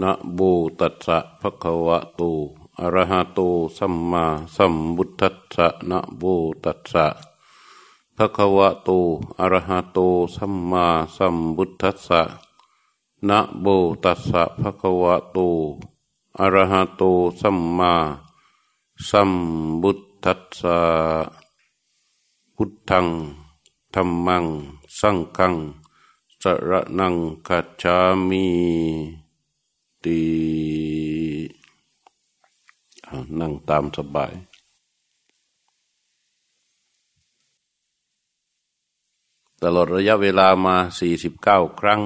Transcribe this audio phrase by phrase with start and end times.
[0.00, 0.40] นะโบ
[0.80, 2.20] ตัสสะภะคะวะโต
[2.80, 3.40] อะระหะโต
[3.76, 4.24] สัมมา
[4.56, 6.22] สัมพุทธัสสะนะโบ
[6.64, 7.06] ตัสสะ
[8.16, 8.90] ภะคะวะโต
[9.40, 9.98] อะระหะโต
[10.36, 10.86] สัมมา
[11.16, 12.22] สัมพุทธัสสะ
[13.28, 13.66] นะโบ
[14.04, 15.38] ตัสสะภะคะวะโต
[16.38, 17.02] อะระหะโต
[17.40, 17.92] สัมมา
[19.08, 19.32] สัม
[19.82, 20.78] พุทธัสสะ
[22.56, 23.06] พุทธัง
[23.94, 24.44] ธรรมัง
[24.98, 25.54] สังฆัง
[26.46, 27.14] สระนัง
[27.48, 28.46] คัจฉามิ
[30.04, 30.20] ติ
[33.38, 34.32] นั่งตามสบาย
[39.62, 42.02] ตลอดระยะเวลามาสี่สิบเก้าครั้ง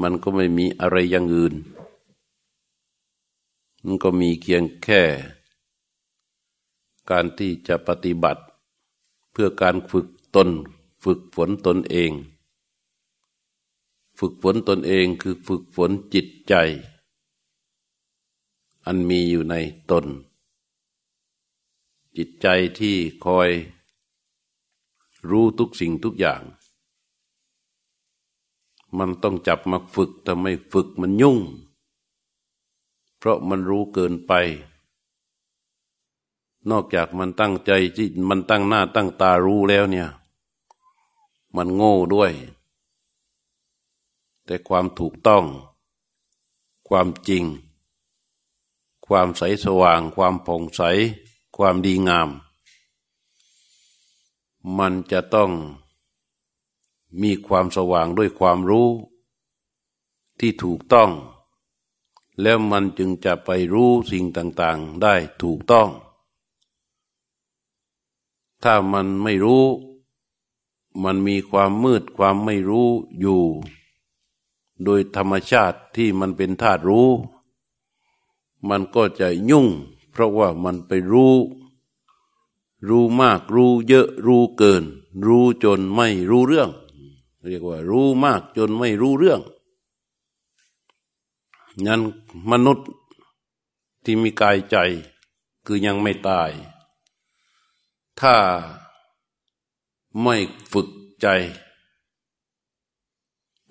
[0.00, 1.54] มันก็ไม่มีอะไรอย่างอื่น
[3.84, 5.02] มันก็มีเพียงแค่
[7.10, 8.42] การที่จะปฏิบัติ
[9.32, 10.06] เพื่อการฝึก
[10.36, 10.50] ตน
[11.04, 12.12] ฝึกฝนตนเอง
[14.18, 16.54] ฝึกฝนตนเองคือฝึกฝนจิตใจ
[18.86, 19.54] อันมีอยู่ใน
[19.90, 20.06] ตน
[22.16, 22.46] จิตใจ
[22.78, 23.50] ที่คอย
[25.30, 26.42] รู้ทุกสิ่งทุกอย่าง
[28.98, 31.38] มันต้องจับมาฝึกแต่ไม่ฝึกมันยุ่ง
[33.18, 34.32] เพราะมันรู้เกินไป
[36.70, 40.08] นอกจากมันตั้งใจที่มันตั้งหน้าตั้งตารู้แล้วเนี่ย
[41.56, 42.32] มันโง่ด้วย
[44.44, 45.44] แต่ความถูกต้อง
[46.88, 47.44] ความจริง
[49.06, 50.82] ความใสสว่าง ความผ่องใส
[51.56, 52.28] ความดีงาม
[54.78, 55.50] มันจะต้อง
[57.22, 58.88] มีความสว่างด้วยความรู้
[60.38, 61.10] ที่ถูกต้อง
[62.42, 65.88] แล้วมันจึงจะไปรู้สิ่งต่างๆได้ถูกต้อง
[68.62, 69.64] ถ้ามันไม่รู้
[71.02, 72.88] มันมีความมืดความไม่รู้
[73.20, 73.42] อยู่
[74.84, 77.08] โดยธรรมชาติที่มันเป็นธาตุรู้
[78.68, 79.66] มันก็จะยุ่ง
[80.10, 81.34] เพราะว่ามันไปรู้
[82.88, 84.84] รู้มากรู้เยอะรู้เกิน
[85.26, 86.70] รู้จนไม่รู้เรื่อง
[87.44, 89.40] เรียกว่า รู้มากจนไม่รู้เรื่อง
[91.86, 92.00] นั้น
[92.50, 92.88] มนุษย์
[94.04, 94.76] ที่มีกายใจ
[95.66, 96.50] คือยังไม่ตาย
[98.20, 98.34] ถ้า
[100.22, 100.36] ไม่
[100.72, 100.88] ฝึก
[101.20, 101.26] ใจ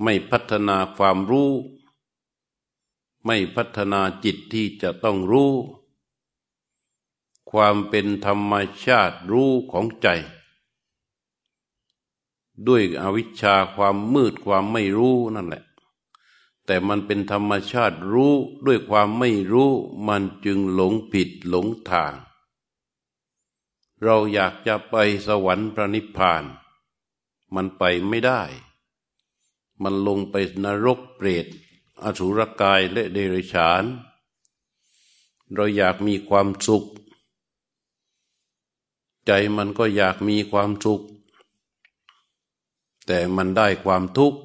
[0.02, 1.52] ไม่พัฒนาความรู้
[3.26, 5.52] ไม่พัฒนาจิตที่จะต้องรู้
[7.52, 8.54] ความเป็นธรรม
[8.86, 10.08] ชาติรู้ของใจ
[12.68, 15.64] ด้วยอวิชชาความมืดความไม่รู้นั่นแหละ
[16.66, 18.34] แต่มันเป็นธรรมชาติรู้
[18.66, 19.72] ด้วยความไม่รู้
[20.08, 22.14] มันจึงหลงผิดหลงทาง
[24.04, 24.96] เราอยากจะไป
[25.28, 26.44] สวรรค์พระนิพพาน
[27.56, 28.42] มันไปไม่ได้
[29.84, 31.48] มันลงไปนรกเปรต
[32.04, 33.84] อสุรกายและเดรัจฉาน
[35.54, 36.84] เราอยากมีความสุข
[39.26, 41.02] ใจมันก็อยากมีความสุข
[43.06, 44.40] แต่มันได้ความทุกข์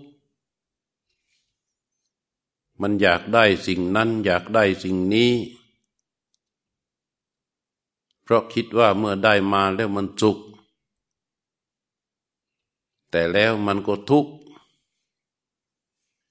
[2.81, 5.33] มันอยากได้สิ่งนั้นอยากได้สิ่งนี้
[8.29, 10.39] เพราะคิดว่าเมื่อได้มาแล้วมันสุข
[13.11, 14.33] แต่แล้วมันก็ทุกข์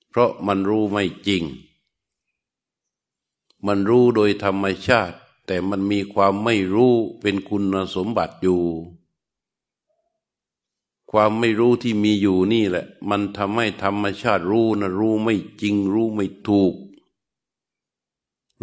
[0.09, 1.43] เพราะมันรู้ไม่จริง
[3.65, 8.61] มันรู้โดยธรรมชาติ แต่มันมีความไม่รู้เป็นคุณสมบัติอยู่
[11.11, 16.73] ความไม่รู้ที่มีอยู่นี่แหละ มันทำให้ธรรมชาติรู้นะรู้ไม่จริง รู้ไม่ถูก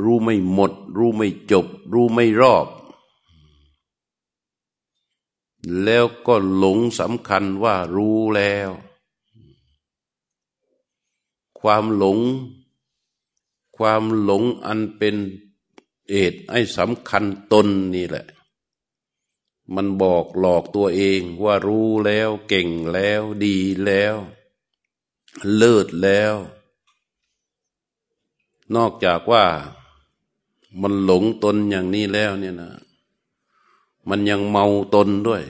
[0.02, 2.68] รู้ไม่หมด รู้ไม่จบ รู้ไม่รอบ
[5.82, 8.70] แล้วก็หลงสำคัญว่ารู้แล้ว
[11.60, 12.18] ความหลง
[13.76, 15.16] ความหลงอันเป็น
[16.08, 18.26] เอตไอ้สำคัญตนนี่แหละ
[19.74, 24.16] มันบอกหลอกตัวเองว่ารู้แล้วเก่งแล้วดีแล้ว
[25.54, 26.34] เลิศแล้ว
[28.74, 29.44] นอกจากว่า
[30.80, 32.72] มันหลงตนอย่างนี้แล้วเนี่ยนะ
[34.08, 34.64] มันยังเมา
[34.94, 35.44] ตนด้วย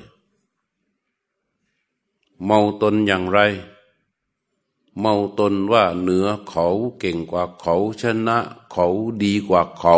[2.45, 3.41] เมาตนอย่างไร
[5.01, 6.67] เมาตนว่าเหนือเขา
[6.99, 8.39] เก่งกว่าเขาชนะ
[8.73, 8.87] เขา
[9.23, 9.97] ดีกว่าเขา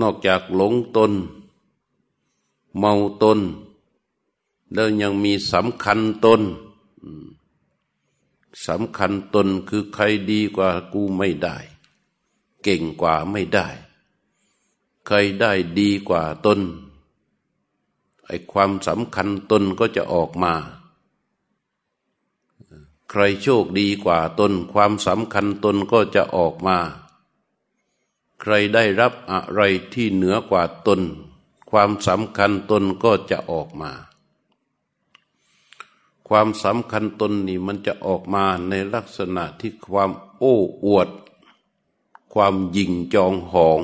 [0.00, 1.12] นอกจากหลงตน
[2.78, 3.38] เมาตน
[4.72, 6.40] แล้วยังมีสำคัญตน
[8.66, 11.56] สำคัญตนคือใครดีกว่ากูไม่ได้
[12.62, 13.68] เก่งกว่าไม่ได้
[15.10, 16.60] ใครได้ดีกว่าตน
[18.26, 20.54] ไอ้ความสำคัญตนก็จะออกมา
[23.10, 26.78] ใครโชคดีกว่าตน ความสำคัญตนก็จะออกมา
[28.40, 29.60] ใครได้รับอะไร
[29.92, 31.00] ที่เหนือกว่าตน
[31.70, 33.92] ความสำคัญตนก็จะออกมา
[36.28, 41.08] ความสำคัญตนนี่มันจะออกมาในลักษณะที่ความโอ้อวด
[42.32, 43.80] ความยิงจองหอง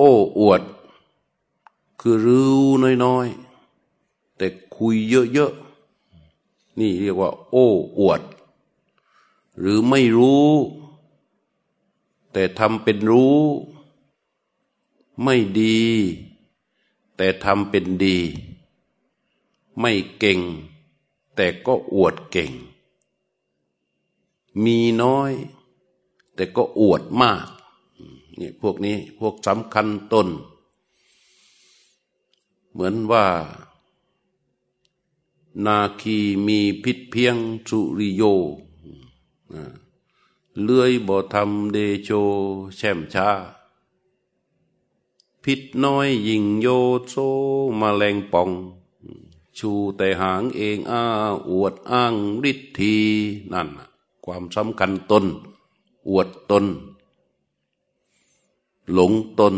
[0.00, 0.62] อ้อวด
[2.00, 2.68] คือรู้
[3.04, 4.94] น้อยๆ แต่คุย
[5.32, 7.66] เยอะๆ นี่เรียกว่า โอ้
[7.98, 8.22] อวด
[9.58, 10.50] หรือไม่รู้
[12.32, 13.40] แต่ทำเป็นรู้
[15.22, 15.80] ไม่ดี
[17.16, 18.18] แต่ทำเป็นดี
[19.80, 20.40] ไม่เก่ง
[21.36, 22.52] แต่ก็อวดเก่ง
[24.64, 25.32] มีน้อย
[26.34, 27.46] แต่ก็อวดมาก
[28.40, 30.28] นี่พวกนี้พวกสำคัญตน
[32.72, 33.26] เหมือนว่า
[35.66, 37.36] นาคีมีพิษเพียง
[37.68, 38.22] สุริโย
[40.62, 42.10] เลื่อยบ่ทำเดโช
[42.76, 43.28] แช่มชา
[45.44, 46.66] พิษน้อยยิงโย
[47.08, 47.14] โซ
[47.80, 48.50] มาแรงป่อง
[49.58, 51.02] ชูแต่หางเองอ้า
[51.50, 52.14] อวดอ้าง
[52.50, 52.96] ฤทธี
[53.52, 53.68] นั่น
[54.24, 55.24] ความสำคัญตน
[56.08, 56.66] อวดตน
[58.92, 59.54] หลงตน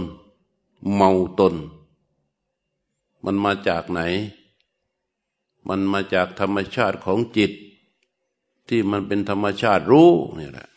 [0.94, 1.54] เมาตน
[3.24, 4.00] มันมาจากไหน
[5.68, 7.52] มันมาจากธรรมชาติของจิต
[8.68, 10.68] ที่มันเป็นธรรมชาติรู้นี่แหละ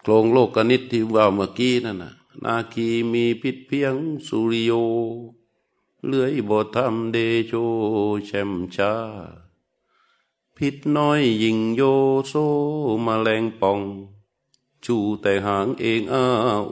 [0.00, 3.94] โครงโลกกนิตที่ว่าเมื่อกี้นั่นนะนาคีมีพิษเพียง
[4.26, 4.72] สุริโย
[6.06, 7.16] เลื่อยบทธรรมเด
[7.46, 7.52] โช
[8.26, 8.92] แชมชา
[10.56, 11.82] พิษน้อยยิงโย
[12.28, 12.34] โซ
[13.04, 13.80] มาแรงปอง
[14.84, 16.24] ชูแต่หางเองอ้า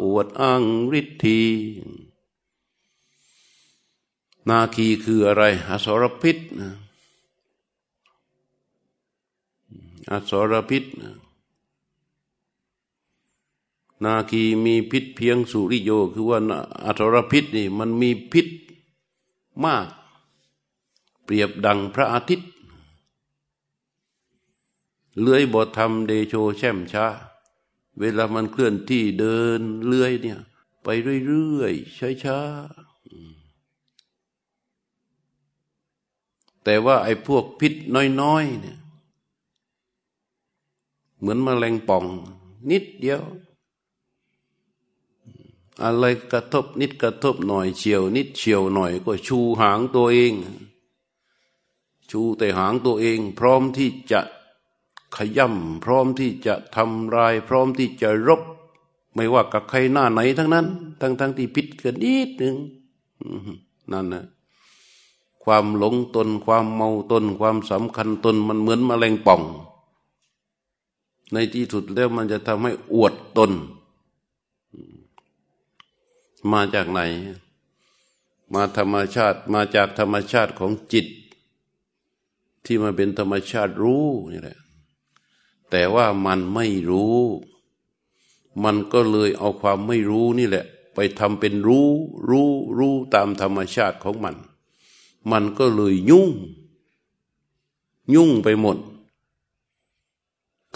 [0.02, 0.62] อวดอ้าง
[0.98, 1.40] ฤทธี
[4.48, 6.38] นาคีคืออะไร อสรพิษ
[10.10, 10.84] อสรพิษ
[14.04, 16.38] นาคีมีพิษเพียงสุริโย คือว่า
[16.84, 18.46] อสรพิษนี่มันมีพิษ
[19.64, 19.86] มาก
[21.24, 22.50] เปรียบดังพระอาทิตย์
[25.20, 27.06] เลื้อยบทธรรมเดโชแช่มช้า
[28.00, 30.40] เวลามันเคลื่อนที่เดินเลื้อยเนี่ย
[30.84, 30.88] ไป
[31.26, 32.86] เรื่อยๆช้าๆ
[36.64, 37.74] แต่ว่าไอ้พวกพิษ
[38.20, 38.78] น้อยๆเนี่ย
[41.18, 42.04] เหมือนมแมลงป่อง
[42.70, 43.22] นิดเดียว
[45.82, 50.34] อะไรกระทบนิดกระทบหน่อยเฉียว นิดเฉียวหน่อยก็ชูหางตัวเอง
[52.10, 54.20] ชูแต่หางตัวเอง พร้อมที่จะ
[55.16, 58.42] ขย่ำพร้อมที่จะทำลาย พร้อมที่จะรบ
[59.14, 60.66] ไม่ว่ากับใครหน้าไหนทั้งนั้น
[61.00, 62.56] ทั้งทั้งที่พิษกันนิดหนึ่ง
[63.92, 64.24] นั่นนะ
[65.44, 69.42] ความหลงตน ความเมาตน ความสำคัญตนมันเหมือนมแมลงป่อง
[71.32, 73.52] ในที่สุดแล้วมันจะทำให้อวดตน
[76.52, 77.00] มาจากไหน
[78.52, 81.06] มาธรรมชาติมาจากธรรมชาติของจิต
[82.64, 84.58] ที่มันเป็นธรรมชาติรู้นี่แหละ
[85.70, 87.16] แต่ว่ามันไม่รู้
[88.64, 90.64] มันก็เลยเอาความไม่รู้นี่แหละ
[90.94, 91.88] ไปทำเป็นรู้
[92.28, 92.48] รู้
[92.78, 94.36] รู้ตามธรรมชาติของมัน
[95.30, 96.30] มันก็เลยยุ่ง
[98.14, 98.78] ยุ่งไปหมด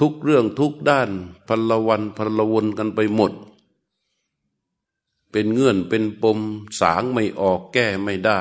[0.01, 1.11] ทุกเรื่องทุกด้าน
[1.49, 3.33] พลวันพลวนกันไปหมด
[5.31, 6.39] เป็นเงื่อนเป็นปม
[6.81, 8.41] สางไม่ออกแก้ไม่ได้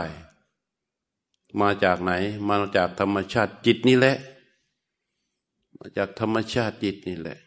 [1.59, 2.11] มาจากไหน
[2.47, 4.15] มาจากธรรมชาติจิตนี่แหละ
[5.81, 7.39] มาจากธรรมชาติจิตนี่แหละ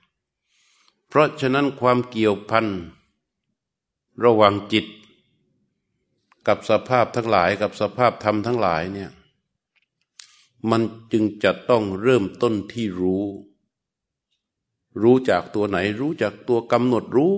[1.08, 2.66] เพราะฉะนั้นความเกี่ยวพัน
[4.24, 4.86] ระหว่างจิต
[6.46, 9.10] กับสภาพทั้งหลายกับสภาพธรรมทั้งหลายเนี่ย
[10.70, 13.24] มันจึงจะต้องเริ่มต้นที่รู้
[15.02, 17.34] รู้จากตัวไหน รู้จากตัวกำหนดรู้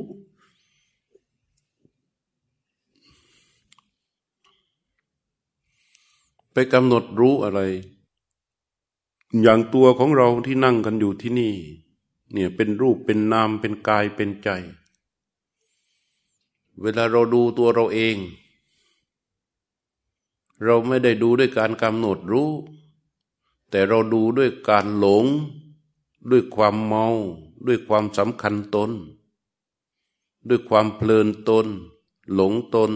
[6.52, 7.60] ไปกำหนดรู้อะไร
[9.42, 11.54] อย่างตัวของเราที่นั่งกันอยู่ที่นี่
[12.32, 14.48] เนี่ยเป็นรูปเป็นนามเป็นกายเป็นใจ
[16.80, 18.16] เวลาเราดูตัวเราเอง
[20.64, 22.50] เราไม่ได้ดูด้วยการกำหนดรู้
[23.70, 25.24] แต่เราดูด้วยการหลง
[26.30, 27.06] ด้วยความเมา
[27.66, 28.90] ด้วยความสำคัญตน
[30.48, 31.66] ด้วยความเพลินตน
[32.34, 32.92] หลงตน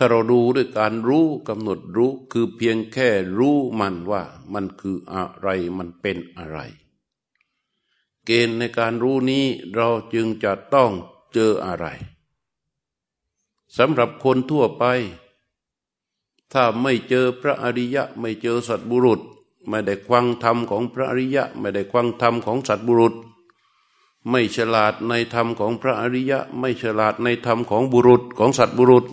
[0.00, 6.58] ถ้าเราดูด้วยการรู้กำหนดรู้คือเพียงแค่รู้มันว่ามันคืออะไรมันเป็นอะไร
[8.24, 10.90] เกณฑ์ในการรู้นี้เราจึงจะต้อง
[11.34, 11.86] เจออะไร
[13.76, 14.84] สำหรับคนทั่วไป
[16.52, 19.20] ถ้าไม่เจอพระอริยะไม่เจอสัตบุรุษ
[19.68, 23.14] ไม่ได้ควังธรรมของพระอริยะ ไม่ได้ควังธรรมของสัตบุรุษ
[24.30, 29.06] ไม่ฉลาดในธรรมของพระอริยะ ไม่ฉลาดในธรรมของบุรุษของสัตบุรุษ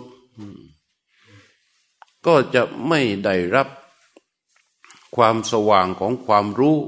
[2.26, 3.68] ก็จะไม่ได้รับ
[5.16, 6.78] ความสว่างของความรู้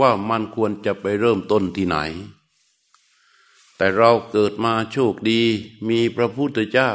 [0.00, 1.96] ว่ามันควรจะไปเริ่มต้นที่ไหน
[3.76, 5.40] แต่เราเกิดมาโชคดี
[5.88, 6.90] มีพระพุทธเจ้า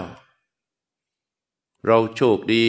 [1.85, 2.65] เราโชคดี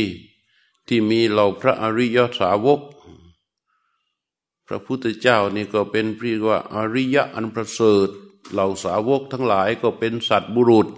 [0.88, 2.80] ที่มีเหล่าพระอริยสาวก
[4.66, 8.08] พระพุทธเจ้านี่ก็เป็นเรียกว่าอริยะอันประเสริฐ
[8.52, 10.88] เหล่าสาวกทั้งหลายก็เป็นสัตว์บุรุษ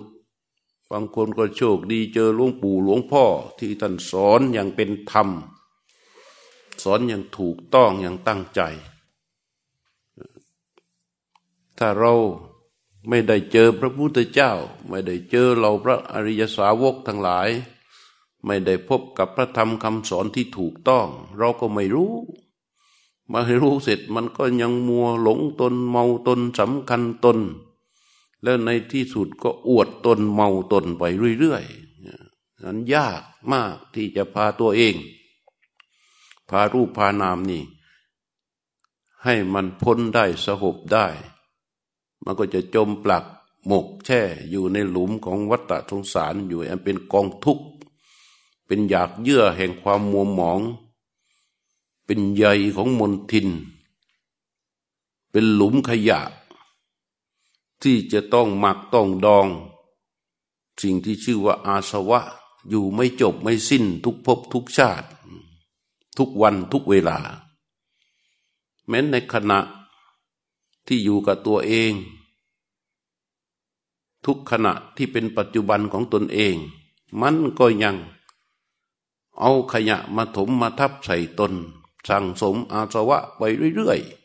[0.97, 3.25] บางคนก็โชคดีเจอหลวงปู่หลวงพ่อ
[3.59, 5.29] ที่ท่านสอนอย่างเป็นธรรม
[6.83, 8.61] สอนอย่างถูกต้องอย่างตั้งใจ
[11.79, 12.15] ถ้าเรา
[13.09, 14.53] ไม่ได้เจอพระพุทธเจ้า
[14.89, 17.49] ไม่ได้เจอเราพระอริยสาวกทั้งหลาย
[18.47, 21.07] ไม่ได้พบกับพระธรรมคำสอนที่ถูกต้อง
[21.39, 22.13] เราก็ไม่รู้
[23.31, 27.39] มาให้รู้เสร็จมันก็ยังมัวหลงตนเมาตนสำคัญตน
[28.45, 31.03] แล้วในที่สุดก็อวดตนเมาตนไป
[31.39, 33.23] เรื่อยๆนั้นยาก
[33.53, 34.95] มากที่จะพาตัวเอง
[36.49, 37.63] พารูปพานามนี่
[39.25, 41.07] ให้มันพ้นได้สหบได้
[42.25, 43.25] มันก็จะจมปลัก
[43.67, 44.21] หมกแช่
[44.51, 47.67] อยู่ในหลุมของวัฏฏะสงสารอยู่อันเป็นกองทุกข์
[48.67, 50.61] เป็นอยากเยื่อแห่งความมัวหมอง
[52.05, 52.45] เป็นใย
[52.77, 53.49] ของมนทิน
[55.31, 56.21] เป็นหลุมขยะ
[57.85, 59.49] ที่จะต้องหมักต้องดอง
[60.81, 62.21] สิ่งที่ชื่อว่าอาสวะ
[62.69, 65.09] อยู่ไม่จบไม่สิ้นทุกภพทุกชาติ
[66.19, 67.19] ทุกวันทุกเวลา
[68.89, 69.59] แม้ในขณะ
[70.87, 71.93] ที่อยู่กับตัวเอง
[74.25, 76.57] ทุกขณะที่เป็นปัจจุบันของตนเอง
[77.21, 77.97] มันก็ยัง
[79.41, 81.53] เอาขยะมาถมมาทับใส่ตน
[82.09, 83.43] สั่งสมอาสวะไป
[83.77, 84.24] เรื่อยๆ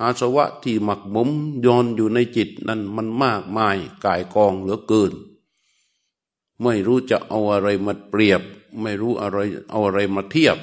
[0.00, 1.30] อาสวะที่หมักหมม
[1.64, 5.12] ย้อนอยู่ในจิตนั้นมันมากมายกายกองเหลือเกิน
[6.62, 8.42] ไม่รู้จะเอาอะไรมาเปรียบ
[8.80, 9.38] ไม่รู้อะไร
[9.70, 10.58] เอาอะไรมาเทียบ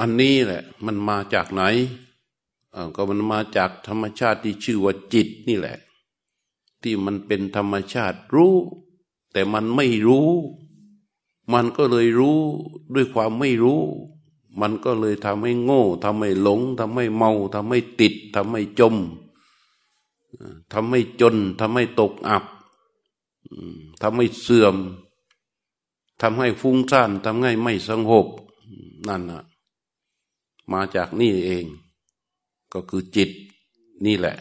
[0.00, 1.62] อันนี้แหละ มันมาจากไหน
[2.94, 5.78] ก็มันมาจากธรรมชาติที่ชื่อว่าจิตนี่แหละ
[6.82, 8.54] ที่มันเป็นธรรมชาติรู้
[9.32, 10.28] แต่มันไม่รู้
[11.52, 12.38] มันก็เลยรู้
[12.94, 13.82] ด้วยความไม่รู้
[14.60, 18.94] มันก็เลยทำให้โง่ทำให้หลงทำให้เมาทำให้ติดทำให้จม
[20.72, 22.44] ทำให้จนทำให้ตกอับ
[24.02, 24.76] ทำให้เสื่อม
[26.20, 28.26] ทำให้ฟุ้งซ่านทำให้ไม่สงบ
[29.08, 29.44] นั่นนะ
[30.72, 31.64] มาจากนี่เอง
[32.72, 33.30] ก็คือจิต
[34.06, 34.36] นี่แหละ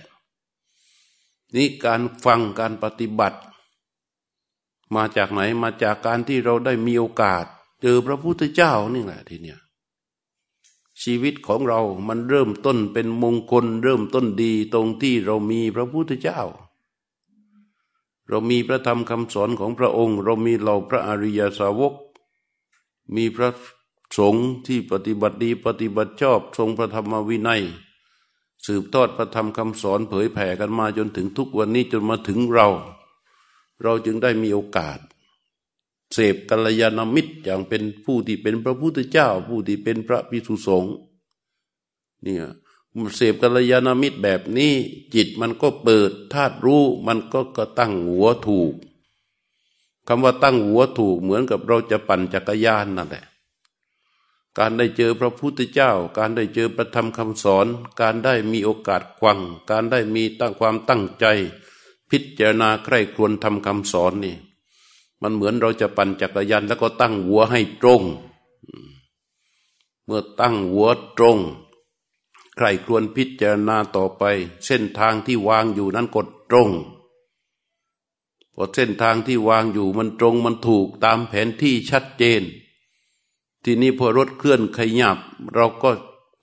[1.55, 3.39] นี่การฟังการปฏิบัติ
[4.95, 7.45] มาจากไหนมาจากการที่เราได้มีโอกาส
[7.81, 9.59] เจอพระพุทธเจ้านี่แหละทีเนี้ย
[11.03, 16.39] ชีวิตของเรามันเริ่มต้นเป็นมงคล เริ่มต้นดีตรงที่เรามีพระพุทธเจ้า
[18.29, 21.93] เรามีพระธรรมคำสอนของพระองค์ เรามีเหล่าพระอริยสาวก
[23.15, 23.49] มีพระ
[24.17, 27.63] สงฆ์ที่ปฏิบัติดีปฏิบัติชอบทรงพระธรรมวินัย
[28.65, 32.67] สืบทอดพระธรรมคำสอนเผยแผ่กันมาจนถึงทุกวันนี้จนมาถึงเรา
[33.83, 34.99] เราจึงได้มีโอกาส
[36.13, 40.93] เสพกัลยาณมิตรอย่างเป็นผู้ที่เป็นพระพุทธเจ้า ผู้ที่เป็นพระพิสุสงฆ์
[42.23, 42.45] เนี่ย
[43.15, 44.73] เสพกัลยาณมิตรแบบนี้
[45.15, 48.73] จิตมันก็เปิดธาตุรู้มันก็กระตั้งหัวถูก
[50.07, 53.25] คำว่าตั้งหัวถูกเหมือนกับเราจะปั่นจักรยานนั่นแหละ
[54.57, 57.67] การได้เจอพระพุทธเจ้า การได้เจอประธรรมคำสอน
[58.01, 59.39] การได้มีโอกาสควัง
[59.69, 61.25] การได้มีตั้งความตั้งใจ
[62.09, 64.35] พิจารณาใคร่ครวญทำคำสอนนี่
[65.25, 68.03] มันเหมือนเราจะปั่นจักรยานแล้วก็ตั้งหัวให้ตรง
[70.05, 70.87] เมื่อตั้งหัว
[71.17, 71.37] ตรง
[72.55, 74.23] ใครควรพิจารณาต่อไป
[74.65, 76.69] เส้นทางที่วางอยู่นั้นกดตรง
[78.55, 82.41] พอเส้นทางที่วางอยู่มันตรงมันถูกตามแผนที่ชัดเจน
[83.63, 85.17] ทีนี้พอรถเคลื่อนขยับ
[85.53, 85.89] เราก็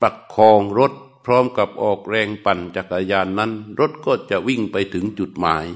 [0.00, 0.92] ประคองรถ
[1.24, 5.66] พร้อมกับออกแรงปั่นจักรยานนั้น รถก็จะวิ่งไปถึงจุดหมาย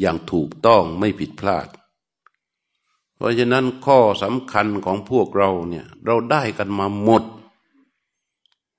[0.00, 1.68] อย่างถูกต้องไม่ผิดพลาด
[3.20, 7.24] เพราะฉะนั้นข้อสำคัญของพวกเราเนี่ยเราได้กันมาหมด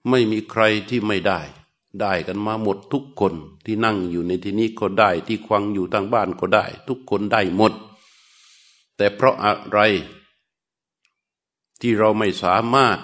[0.09, 1.41] ไม่มีใครที่ไม่ได้
[2.01, 3.33] ได้กันมาหมดทุกคน
[3.65, 7.73] ที่นั่งอยู่ในที่นี้ก็ได้ที่ควังอยู่ทางบ้านก็ได้ ทุกคนได้หมด
[8.97, 9.79] แต่เพราะอะไร
[11.81, 12.99] ที่เราไม่สามารถ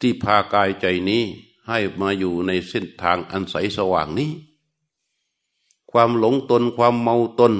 [0.00, 1.22] ที่พากายใจนี้
[1.68, 4.32] ให้มาอยู่ในเส้นทางอันใสสว่างนี้
[5.90, 7.54] ความหลงตน ความเมาตน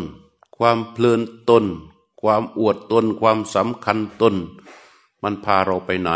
[0.57, 1.65] ความเพลินตน
[2.26, 4.35] ความอวดตนความสำคัญตน
[5.23, 6.11] มันพาเราไปไหน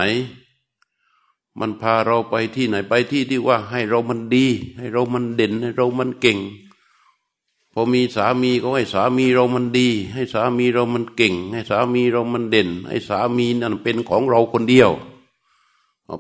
[1.59, 6.39] มันพาเราไปที่ไหนไปที่ที่ว่าให้เรามันดี ให้เรามันเด่นให้เรามันเก่ง
[7.73, 14.91] พอมีสามีก็ให้สามีเรามันดี ให้สามีเรามันเก่ง ให้สามีเรามันเด่น ให้สามีนั่นเป็นของเราคนเดียว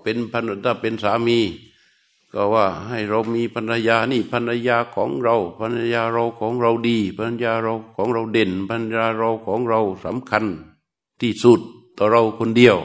[0.03, 1.39] เป็นพันถ้าเป็นสามี
[2.35, 10.45] ก็ว่าให้เรามีภรรยานี่ภรรยาของเราภรรยาเราของเราดีภรรยาเราของเราเด่นภรรยาเราของเราสำคัญ
[11.21, 11.61] ที่สุด
[11.99, 12.79] ต่อเราคนเดียว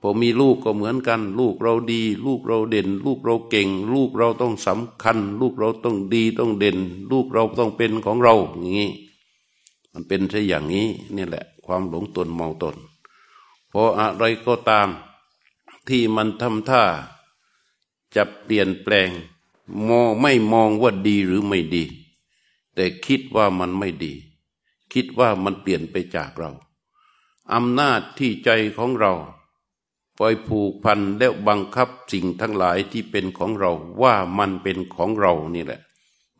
[0.00, 6.78] พอมีลูกก็เหมือนกัน ลูกเราดี ลูกเราเด่น ลูกเราเก่ง ลูกเราต้องสำคัญ ลูกเราต้องดีต้องเด่น
[7.10, 8.90] ลูกเราต้องเป็นของเราอย่างนี้
[9.92, 12.76] มันเป็นใช่อย่างนี้นี่แหละ ความหลงตนเมาตน
[13.72, 14.88] พออะไรก็ตาม
[15.88, 16.82] ที่มันทำท่า
[18.16, 19.10] จะเปลี่ยนแปลง
[19.88, 21.84] มองไม่มองว่าดีหรือไม่ดี
[22.74, 24.12] แต่คิดว่ามันไม่ดี
[24.92, 26.50] คิดว่ามันเปลี่ยนไปจากเรา
[27.54, 29.12] อำนาจที่ใจของเรา
[30.18, 35.80] ปล่อยผูกพันแล้วบังคับสิ่งทั้งหลายที่เป็นของเรา ว่ามันเป็นของเรานี่แหละ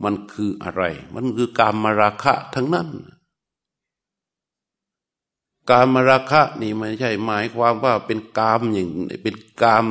[0.05, 0.83] มันคืออะไร
[1.15, 2.89] มันคือการมาราคะทั้งนั้น
[5.71, 8.89] การมาราคะนี่ไม่ใช่หมายความว่าเป็นกามอย่าง
[9.23, 9.87] เป็นกาม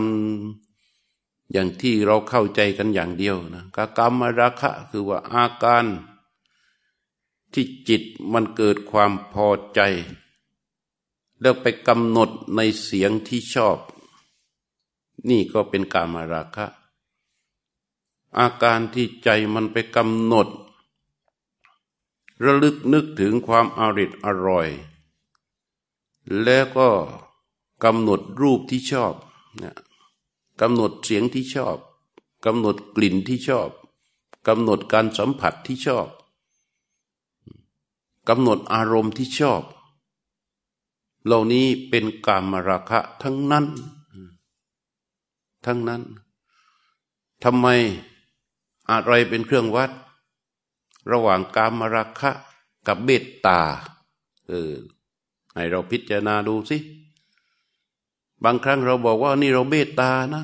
[1.51, 5.85] อย่างที่เราเข้าใจกันอย่างเดียวนะกากรรมราคะคือว่าอาการ
[7.53, 8.03] ที่จิต
[8.33, 9.79] มันเกิดความพอใจ
[11.41, 13.77] แล้วไปกำหนดในเสียงที่ชอบ
[15.29, 16.67] นี่ก็เป็นกามราคะ
[18.37, 20.47] อาการที่ใจมันไปกำหนด
[22.43, 24.67] ระลึกนึกถึงความอริดอร่อย
[26.43, 26.89] แล้วก็
[27.83, 29.13] กำหนดรูปที่ชอบ
[29.59, 29.75] เนี่ย
[30.61, 31.77] กำหนดเสียงที่ชอบ
[32.45, 33.69] กำหนดกลิ่นที่ชอบ
[34.47, 36.07] กำหนดการสัมผัสที่ชอบ
[38.29, 39.63] กำหนดอารมณ์ที่ชอบ
[41.25, 43.65] เหล่านี้เป็นกามราคะทั้งนั้น
[45.65, 46.01] ทั้งนั้น
[47.43, 47.67] ทำไม
[48.91, 49.91] อะไรเป็นเครื่องวัด
[51.11, 52.31] ระหว่างกามราคะ
[52.87, 53.61] กับเบตตา
[54.47, 54.73] เออ
[55.53, 56.77] ให้เราพิจารณาดูสิ
[58.43, 60.43] บางครั้งเราบอกว่านี่เราเบตตานะ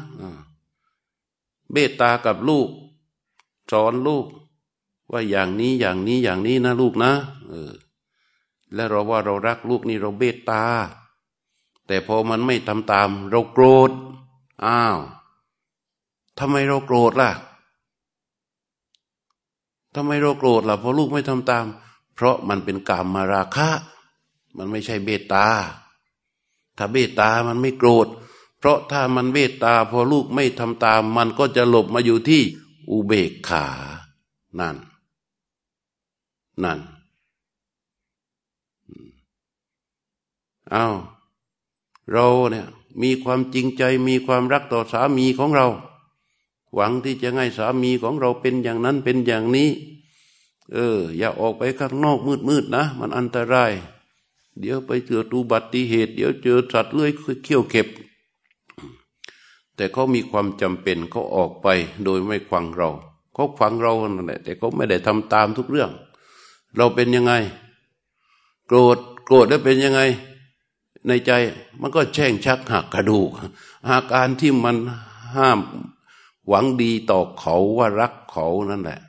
[1.71, 2.69] เบตตากับลูก
[3.71, 4.25] สอนลูก
[5.11, 7.13] ว่าอย่างนี้อย่างนี้อย่างนี้นะลูกนะ
[7.49, 7.73] เออ
[8.73, 10.63] และเราว่าเรารักลูกนี่เราเบตตา
[11.87, 13.91] แต่พอมันไม่ทำตาม เราโกรธ
[14.65, 14.97] อ้าว
[16.39, 17.31] ทำไมเราโกรธล่ะ
[19.95, 21.65] ทำไมเราโกรธล่ะเพราะลูกไม่ทำตาม
[22.15, 23.69] เพราะมันเป็นกามมาราคะ
[24.57, 25.47] มันไม่ใช่เบตตา
[26.77, 28.07] ถ้าเบตตามันไม่โกรธ
[28.59, 32.41] เพราะถ้ามันเบตตาพอลูกไม่ทำตาม มันก็จะหลบมาอยู่ที่
[32.89, 33.65] อุเบกขา
[34.59, 34.77] นั่น
[36.63, 36.79] นั่น
[40.71, 40.87] เอา
[42.11, 42.67] เราเนี่ย
[43.01, 45.67] มีความจริงใจมีความรักต่อสามีของเรา
[46.73, 49.69] หวังที่จะให้สามีของเราเป็นอย่างนั้นเป็นอย่างนี้
[50.73, 52.17] เออ อย่าออกไปข้างนอก
[52.49, 53.71] มืดๆนะ มันอันตราย
[54.59, 57.11] เดี๋ยวไปเจออุบัติเหตุ เดี๋ยวเจอสัตว์เลื้อย
[57.43, 57.87] เขี้ยวเข็บ
[59.75, 61.67] แต่เขามีความจำเป็นเขาออกไป
[62.03, 62.89] โดยไม่ฟังเรา
[63.33, 65.91] เขาฟังเรานั่นแหละแต่เขาไม่ได้ทำตามทุกเรื่อง
[66.77, 67.33] เราเป็นยังไง
[68.67, 70.01] โกรธโกรธแล้วเป็นยังไง
[71.07, 71.31] ในใจ
[71.81, 73.29] มันก็แช่งชักหักกระดูก
[73.87, 74.75] อาการที่มัน
[75.35, 75.59] ห้าม
[76.47, 78.99] หวังดีต่อเขาว่ารักเขานั่นแหละ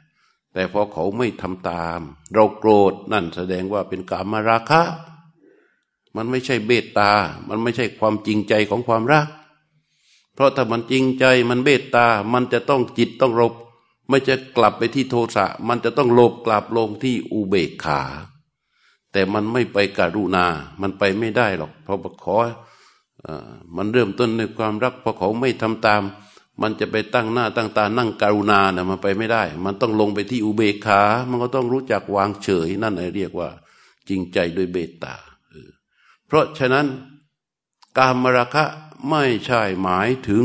[0.53, 2.01] แต่พอเขาไม่ทำตาม
[2.35, 4.83] เราโกรธนั่นแสดงว่าเป็นกามาราคะ
[6.19, 7.13] มันไม่ใช่เบตตา
[7.49, 9.29] มันไม่ใช่ความจริงใจของความรัก
[10.35, 13.55] เพราะถ้ามันจริงใจมันเบตตา มันจะต้องจิตต้องรบ
[14.09, 18.03] ไม่จะกลับไปที่โทสะ มันจะต้องโลบกลับลงที่อุเบกขา
[19.13, 20.47] แต่มันไม่ไปการุณา
[20.81, 22.37] มันไปไม่ได้หรอก เพราะขอ
[23.77, 26.03] มันเริ่มต้นในความรักพอเขาไม่ทำตาม
[26.63, 33.49] มันจะไปตั้งหน้าตั้งตานั่งการุณานะมันไปไม่ได้ มันต้องลงไปที่อุเบกขา มันก็ต้องรู้จักวางเฉยนั่นเรียกว่า
[34.09, 35.15] จริงใจด้วยเบตตา
[36.29, 36.87] เพราะฉะนั้น
[37.99, 38.65] การมราคะ
[39.09, 40.45] ไม่ใช่หมายถึง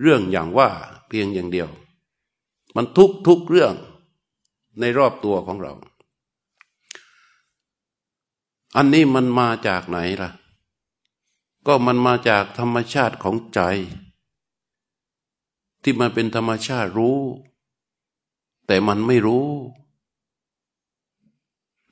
[0.00, 0.70] เรื่องอย่างว่า
[1.08, 1.70] เพียงอย่างเดียว
[2.76, 3.74] มันทุกทุกเรื่อง
[4.80, 5.72] ในรอบตัวของเรา
[8.76, 10.30] อันนี้มันมาจากไหนล่ะ
[11.66, 13.60] ก็มันมาจากธรรมชาติของใจ
[15.82, 17.18] ที่มันเป็นธรรมชาติรู้
[18.66, 19.48] แต่มันไม่รู้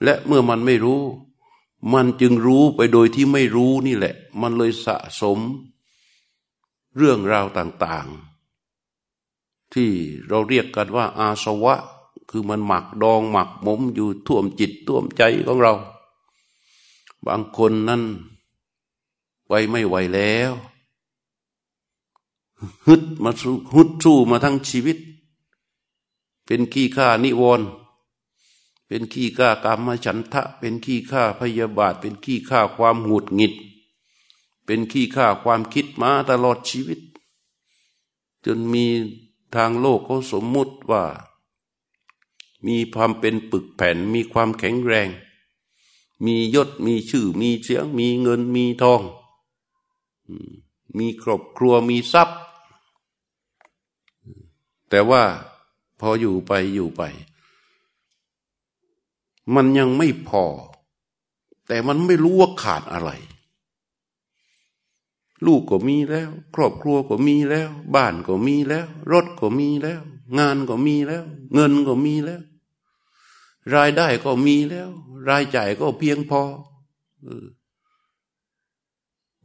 [0.03, 1.03] และเมื่อมันไม่รู้
[1.93, 5.39] มันจึงรู้ไปโดยที่ไม่รู้นี่แหละ มันเลยสะสม
[6.97, 9.91] เรื่องราวต่างๆ ที่
[10.29, 11.75] เราเรียกกันว่า อาสวะ
[12.31, 15.75] คือมันหมักดองหมักหมมอยู่ท่วมจิตท่วมใจของเรา
[17.27, 18.03] บางคนนั้น
[19.47, 20.53] ไวไม่ไหวแล้ว
[22.87, 24.99] ฮึดมาสู้ฮึดสู้มาทั้งชีวิต
[26.45, 27.67] เป็นขี้ข้านิวรณ์
[28.93, 33.55] เป็นขี้ข้ากรรมฉันทะ เป็นขี้ข้าพยาบาท เป็นขี้ข้าความหงุดหงิด
[34.65, 37.01] เป็นขี้ข้าความคิดมาตลอดชีวิต
[38.45, 38.87] จนมี
[39.55, 41.05] ทางโลกเขาสมมุติว่า
[42.67, 45.09] มีความเป็นปึกแผ่นมีความแข็งแรง
[46.25, 49.03] มียศมีชื่อมีเสียง มีเงินมีทอง
[50.97, 52.39] มีครอบครัวมีทรัพย์
[54.89, 55.23] แต่ว่า
[56.01, 57.03] พออยู่ไปอยู่ไป
[59.55, 60.45] มันยังไม่พอ
[61.67, 63.11] แต่มันไม่รู้ว่าขาดอะไร
[65.47, 70.03] ลูกก็มีแล้ว ครอบครัวก็มีแล้ว บ้านก็มีแล้ว รถก็มีแล้ว
[70.39, 71.25] งานก็มีแล้ว
[71.55, 72.43] เงินก็มีแล้ว
[73.75, 74.91] รายได้ก็มีแล้ว
[75.29, 76.43] รายจ่ายก็เพียงพอ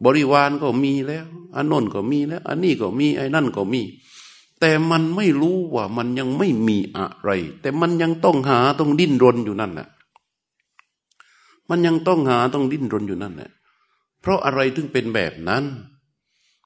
[0.03, 3.81] บริวารก็มีแล้ว อันนนก็มีแล้ว อันนี้ก็มี ไอ้นั่นก็มี
[4.59, 7.29] แต่มันไม่รู้ว่ามันยังไม่มีอะไร
[7.61, 9.87] แต่มันยังต้องหาต้องดิ้นรนอยู่นั่นแหละ
[11.69, 13.51] มันยังต้องหาต้องดิ้นรนอยู่นั่นแหละ
[14.21, 15.63] เพราะอะไรถึงเป็นแบบนั้น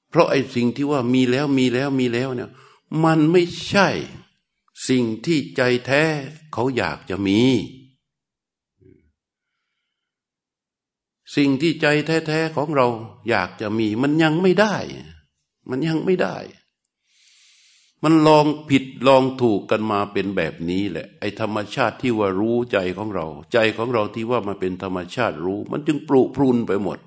[0.10, 2.50] เพราะไอ้สิ่งที่ว่ามีแล้วมีแล้วมีแล้วเนี่ย
[3.04, 3.88] มันไม่ใช่
[4.90, 6.04] สิ่งที่ใจแท้
[6.54, 7.40] เขาอยากจะมี
[11.36, 12.88] สิ่งที่ใจแท้ๆของเรา
[13.30, 14.76] อยากจะมี มันยังไม่ได้
[15.70, 16.38] มันยังไม่ได้
[18.04, 27.00] มันลองผิดลองถูกกันมาเป็นแบบนี้แหละ ไอ้ธรรมชาติที่ว่ารู้ใจของเรา ใจของเราที่ว่ามันเป็นธรรมชาติรู้ มันจึงปลุกพรุนไปหมด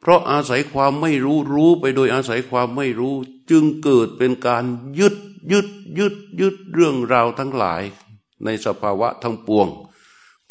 [0.00, 3.14] เพราะอาศัยความไม่รู้รู้ไปโดยอาศัยความไม่รู้
[3.50, 4.64] จึงเกิดเป็นการ
[4.98, 5.16] ยึด
[5.52, 7.82] ยึดยึดยึดเรื่องราวทั้งหลาย
[8.44, 9.68] ในสภาวะทั้งปวง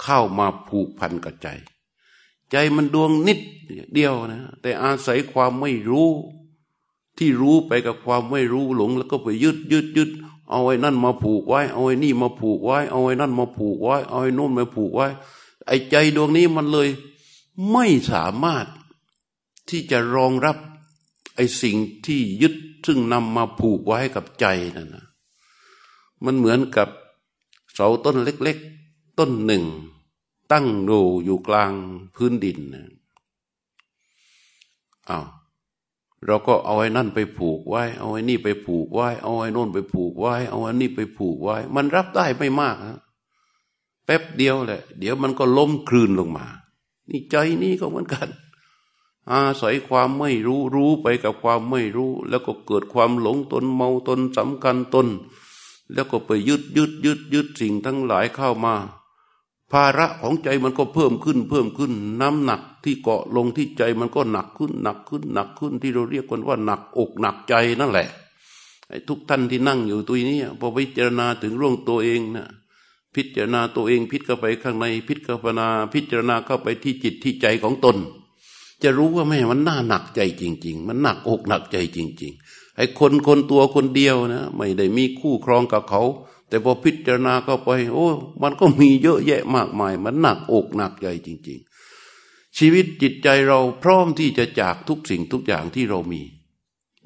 [0.02, 1.48] เข้ามาผูกพันกับใจ
[2.52, 3.40] ใจมันดวงนิด
[3.94, 6.10] เดียวนะ แต่อาศัยความไม่รู้
[7.18, 10.10] ที่รู้ไปกับความไม่รู้หลง แล้วก็ไปยึดยึดยึด
[10.50, 15.08] เอาไอ้นั่นมาผูกไว้ เอาไอ้นี่มาผูกไว้ เอาไอ้นั่นมาผูกไว้ เอาไอ้นู่นมาผูกไว้
[15.68, 16.90] ไอ้ใจดวงนี้มันเลย
[17.72, 18.66] ไม่สามารถ
[19.70, 20.58] ที่จะรองรับ
[21.36, 24.46] ไอ้สิ่งที่ยึดซึ่งนำมาผูกไว้กับใจ
[24.78, 25.06] นั่นนะ
[26.24, 26.90] มันเหมือนกับ
[27.74, 29.66] เสาต้นเล็ก ๆ ต้นหนึ่ง
[30.52, 30.92] ตั้งโด
[31.26, 31.74] อยู่กลาง
[32.16, 32.88] พื้นดินนะ
[35.10, 35.26] อ้าว
[36.26, 43.00] เราก็เอาไอ้นั่นไปผูกไว้ เอาไอ้นี่ไปผูกไว้ เอาไอ้นู่นไปผูกไว้ เอาไอ้นี่ไปผูกไว้ มันรับได้ไม่มากฮะ
[44.06, 46.46] แป๊บเดียวแหละ เดี๋ยวมันก็ล้มคลืนลงมา
[47.10, 48.28] นี่ใจนี่ก็เหมือนกัน
[49.32, 55.08] อาศัยความไม่รู้รู้ไปกับความไม่รู้ แล้วก็เกิดความหลงตนเมาตนสำคัญตน
[55.94, 58.76] แล้วก็ไปยึดยึดยึดยึดสิ่งทั้งหลายเข้ามา
[59.72, 68.08] ภาระของใจมันก็เพิ่มขึ้นเพิ่มขึ้น น้ำหนักที่เกาะลงที่ใจมันก็หนักขึ้นหนักขึ้นหนักขึ้นที่เราเรียกกันว่าหนักอกหนักใจนั่นแหละ
[68.90, 72.48] ไอ้ทุกท่านที่นั่งอยู่ตัวนี้พอพิจารณาถึงเรื่องตัวเองนะ
[73.16, 77.98] พิจารณาตัวเองพิจเข้าไปข้างในพิจารณาพิจารณาเข้าไปที่จิตที่ใจของตน
[78.84, 86.02] จะรู้ว่าแม่มันน่าหนักใจจริง ๆ มันหนักอกหนักใจจริง ๆ ไอ้คนคนตัวคนเดียวนะ ไม่ได้มีคู่ครองกับเขา
[86.48, 88.08] แต่พอพิจารณาเข้าไป โอ้
[88.42, 91.60] มันก็มีเยอะแยะมากมาย มันหนักอกหนักใจจริง
[92.08, 96.22] ๆ ชีวิตจิตใจเราพร้อมที่จะจากทุกสิ่งทุกอย่างที่เรามี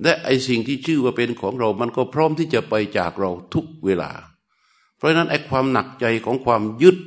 [0.04, 4.12] และไอสิ่งที่ชื่อว่าเป็นของเรา มันก็พร้อมที่จะไปจากเราทุกเวลา
[4.98, 6.98] เพราะฉะนั้นไอความหนักใจของความยึด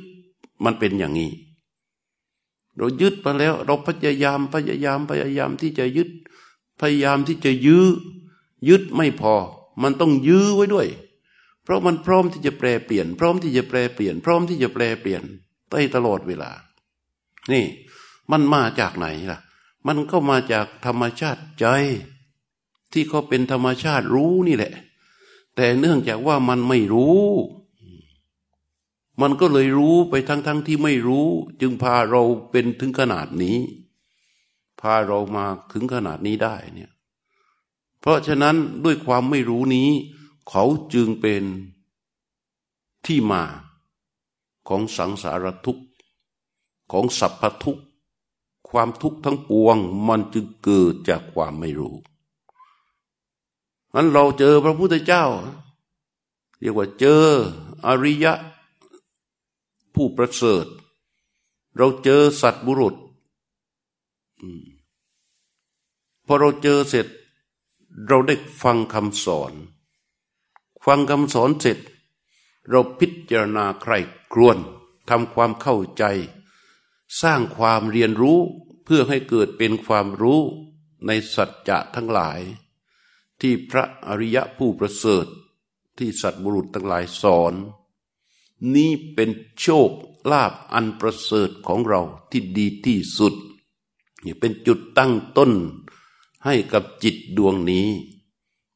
[0.65, 1.31] มันเป็นอย่างนี้
[2.77, 6.09] เรายึดมาแล้ว เราพยายามพยายามพยายามที่จะยึด
[6.79, 7.85] พยายามที่จะยื้อ
[8.69, 9.33] ยึดไม่พอ
[9.81, 10.87] มันต้องยื้อไว้ด้วย
[11.65, 15.23] เพราะมันพร้อมที่จะแปลเปลี่ยน พร้อมที่จะแปลเปลี่ยน พร้อมที่จะแปลเปลี่ยน
[15.71, 16.51] ได้ตลอดเวลา
[17.51, 17.65] นี่
[18.31, 19.39] มันมาจากไหนล่ะ
[19.87, 21.65] มันก็มาจากธรรมชาติใจ
[22.93, 24.73] ที่เขาเป็นธรรมชาติรู้นี่แหละ
[25.55, 27.23] แต่เนื่องจากว่ามันไม่รู้
[29.21, 31.27] มันก็เลยรู้ไปทั้งๆทที่ไม่รู้
[31.61, 33.57] จึงพาเราเป็นถึงขนาดนี้
[34.81, 36.91] พาเรามาถึงขนาดนี้ได้เนี่ย
[38.01, 39.89] เพราะฉะนั้นด้วยความไม่รู้นี้
[40.49, 41.43] เขาจึงเป็น
[43.05, 43.43] ที่มา
[44.67, 45.85] ของสังสารทุกข์
[46.91, 47.83] ของสัพพทุกข์
[48.69, 49.77] ความทุกข์ทั้งปวง
[50.07, 51.95] มันจึงเกิดจากความไม่รู้
[53.93, 55.25] นั้นเราเจอพระพุทธเจ้า
[56.59, 57.23] เรียกว่าเจอ
[57.85, 58.33] อริยะ
[59.93, 60.65] ผู้ประเสริฐ
[61.77, 62.95] เราเจอสัตบุรุษ
[66.25, 67.07] พอเราเจอเสร็จ
[68.07, 69.53] เราได้ฟังคำสอน
[70.85, 71.79] ฟังคำสอนเสร็จ
[72.69, 73.93] เราพิจารณาใคร
[74.33, 74.57] ครวน
[75.09, 76.03] ทำความเข้าใจ
[77.21, 78.39] สร้างความเรียนรู้
[78.83, 80.41] เพื่อให้เกิดเป็นความรู้
[81.05, 82.39] ในสัจจะทั้งหลาย
[83.41, 85.25] ที่พระอริยะผู้ประเสริฐ
[85.97, 87.53] ที่สัตบุรุษทั้งหลายสอน
[88.75, 89.29] นี้เป็น
[89.61, 89.91] โชค
[90.31, 93.33] ลาภอันประเสริฐของเราที่ดีที่สุด
[94.23, 95.51] นี่เป็นจุดตั้งต้น
[96.45, 97.87] ให้กับจิตดวงนี้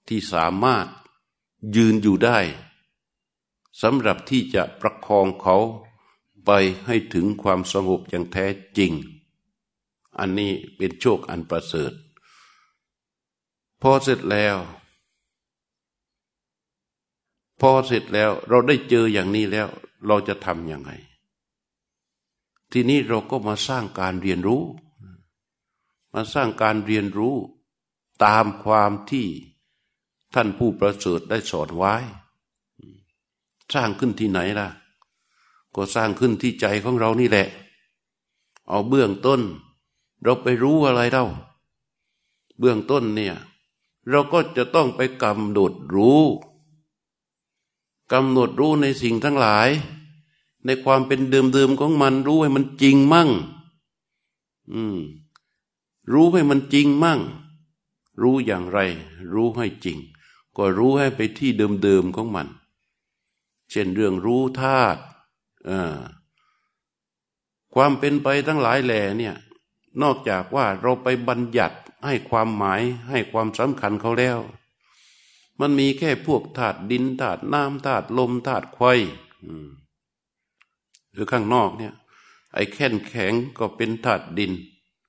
[0.07, 0.87] ที่สามารถ
[1.75, 2.39] ยืนอยู่ได้
[3.81, 5.57] สำหรับที่จะประคองเขา
[6.45, 6.51] ไป
[6.85, 8.45] ให้ถึงความสงบอย่างแท้
[8.77, 8.93] จริง
[10.19, 11.93] อันนี้เป็นโชคอันประเสริฐ
[13.81, 14.57] พอเสร็จแล้ว
[17.59, 19.67] พอเสร็จแล้วเราได้เจออย่างนี้แล้ว
[20.05, 20.91] เราจะทำยังไง
[22.71, 24.63] ทีนี้เราก็มาสร้างการเรียนรู้
[26.13, 27.35] มาสร้างการเรียนรู้
[28.23, 29.27] ตามความที่
[30.33, 31.95] ท่านผู้ประเสริฐได้สอนไว้
[33.73, 34.67] สร้างขึ้นที่ไหนล่ะ
[35.75, 37.47] ก็สร้างขึ้นที่ใจของเรานี่แหละ
[38.67, 39.41] เอาเบื้องต้น
[40.23, 41.25] เราไปรู้อะไรเล่า
[42.59, 43.35] เบื้องต้นเนี่ย
[44.09, 46.23] เราก็จะต้องไปกำหนดรู้
[48.11, 49.69] กำหนดรู้ในสิ่งทั้งหลาย
[50.65, 53.29] ในความเป็นเดิมๆของมันรู้ให้มันจริงมั่ง
[54.73, 54.97] อืม
[56.11, 57.19] รู้ให้มันจริงมั่ง
[58.21, 58.79] รู้อย่างไร
[59.33, 59.97] รู้ให้จริง
[60.59, 61.49] ก็รู้ให้ไปที่
[61.83, 62.47] เดิมๆของมัน
[63.71, 65.01] เช่นเรื่องรู้ธาตุ
[67.73, 69.35] ความเป็นไปทั้งหลายแหล่เนี่ย
[70.01, 74.39] นอกจากว่าเราไปบัญญัติให้ความหมายให้ความสำคัญเขาแล้ว
[75.59, 78.81] มันมีแค่พวกธาตุดินธาตุน้ำธาตุลมธาตุไฟ
[81.11, 81.93] หรือข้างนอกเนี่ย
[82.53, 84.51] ไอ้แข็งแข็งก็เป็นธาตุดิน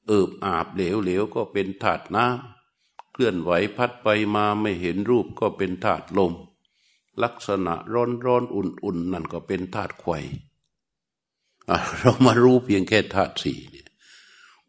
[0.07, 2.60] เอิบอาบเหลวเหลวก็เป็นธาตุน้ำ
[3.13, 6.33] เคลื่อนไหวพัดไปมาไม่เห็นรูปก็เป็นธาตุลม
[7.23, 10.07] ลักษณะร้อนร้อนอุ่นอุ่นนั่นก็เป็นธาตุไฟ
[12.01, 13.87] เรามารู้เพียงแค่ธาตุสี่เนี่ย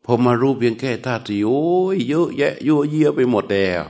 [0.06, 3.84] พอมารู้เพียงแค่ธาตุสี่โอ้ยเยอะแยะยั่วเยี่ยไปหมดแล้ว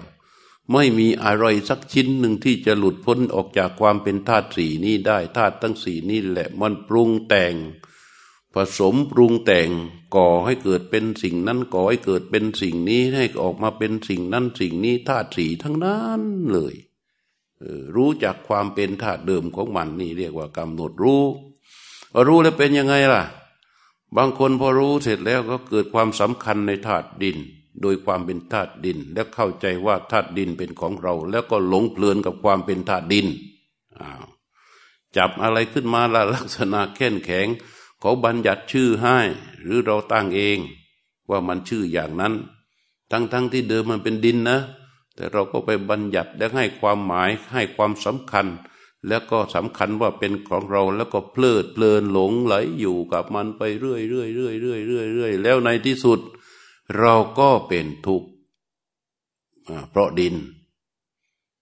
[0.72, 7.54] ไม่มีอะไรสักชิ้นหนึ่งที่จะหลุดพ้นออกจากความเป็นธาตุสี่นี้ได้ธาตุทั้งสี่นี้แหละมันปรุงแต่ง
[8.54, 9.70] ผสมปรุงแต่ง
[10.16, 16.76] ก่อให้เกิดเป็นสิ่งนั้นก่อให้เกิดเป็นสิ่งนี้ให้ออกมาเป็นสิ่งนั้นสิ่งนี้ธาตุสีทั้งนั้นเลย
[17.96, 21.24] รู้จักความเป็นธาตุเดิมของมันนี่เรียกว่ากำหนดรู้
[22.28, 23.24] รู้แล้วเป็นยังไงล่ะ
[24.18, 27.38] บางคนพอรู้เสร็จแล้วก็เกิดความสำคัญในธาตุดิน
[27.82, 33.28] โดยความเป็นธาตุดิน และเข้าใจว่าธาตุดินเป็นของเรา แล้วก็หลงเพลินกับความเป็นธาตุดิน
[35.18, 37.48] จับอะไรขึ้นมาละลักษณะแข็งแข็ง
[38.02, 39.18] เขาบัญญัติชื่อให้
[39.62, 40.60] หรือเราตั้งเอง
[41.30, 42.34] ว่ามันชื่ออย่างนั้น
[43.12, 44.60] ทั้งๆทที่เดิมมันเป็นดินนะ
[45.16, 48.48] แต่เราก็ไปบัญญัติและให้ความหมายให้ความสำคัญ
[49.08, 56.20] แล้วก็สำคัญว่าเป็นของเราแล้วก็เพลิดเพลินหลงไหลอยู่กับมันไปเรื่อยเรื่อยเรื่อยเรื่อยเรื่อยเรื่อยแล้วในที่สุด
[57.00, 58.28] เราก็เป็นทุกข์
[59.90, 60.36] เพราะดิน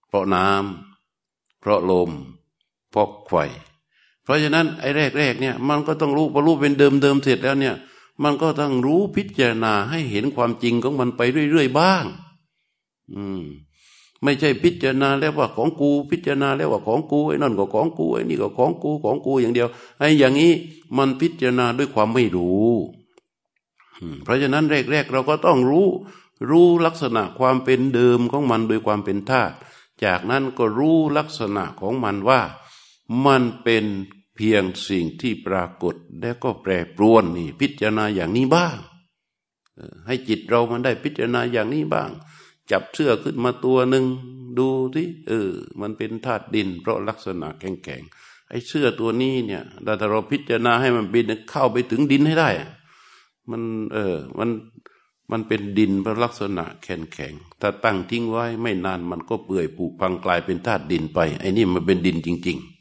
[0.08, 2.12] เพราะน้ำเพราะลม
[2.90, 3.34] เพราะไฟ
[3.69, 3.69] เพ
[4.30, 7.76] ราะฉะนั้นไอ้แรกๆเนี่ยมันก็ต้องรู้พอรู้เป็นเดิมๆเสร็จแล้วเนี่ย
[8.24, 12.06] มันก็ต้องรู้พิจารณาให้เห็นความจริงของมันไปเรื่อยๆบ้าง
[13.14, 13.44] อืม
[14.24, 19.68] ไม่ใช่พิจารณาแล้วว่าของกู พิจารณาแล้วว่าของกูไอ้นั่นก็ของกูไอ้นี่ก็ของกูของกูอย่างเดียว
[20.00, 20.54] ไอ้อย่างนี้
[20.98, 22.70] มันพิจารณาด้วยความไม่รู้
[24.24, 25.88] เพราะฉะนั้นแรกๆเราก็ต้องรู้
[26.50, 29.56] รู้ลักษณะความเป็นเดิมของมันโดยความเป็นธาตุ
[30.04, 32.42] จากนั้นก็รู้ลักษณะของมันว่า
[33.26, 33.86] มันเป็น
[34.40, 38.78] พียงสิ่งที่ปรากฏและก็แปรปรวนนี่พิจารณาอย่างนี้บ้าง
[40.08, 42.10] ให้จิตเรามันได้พิจารณาอย่างนี้บ้าง
[42.72, 44.06] จับเสื้อขึ้นมาตัวหนึ่ง
[44.58, 45.50] ดูที่เออ
[45.82, 52.50] มันเป็นธาตุดิน เพราะลักษณะแข็งๆไอ้เสื้อตัวนี้เนี่ยถ้าเราพิจารณาให้มันบินเข้าไปถึงดินให้ได้
[53.50, 53.62] มัน
[53.94, 54.50] เออมัน
[55.32, 62.79] มันเป็นดินเป็นลักษณะแข็งแข็งถ้าตั้งทิ้งไว้ไม่นานมันก็เปื่อยผุพังกลายเป็นธาตุดินไปไอ้นี่มันเป็นดินจริง ๆ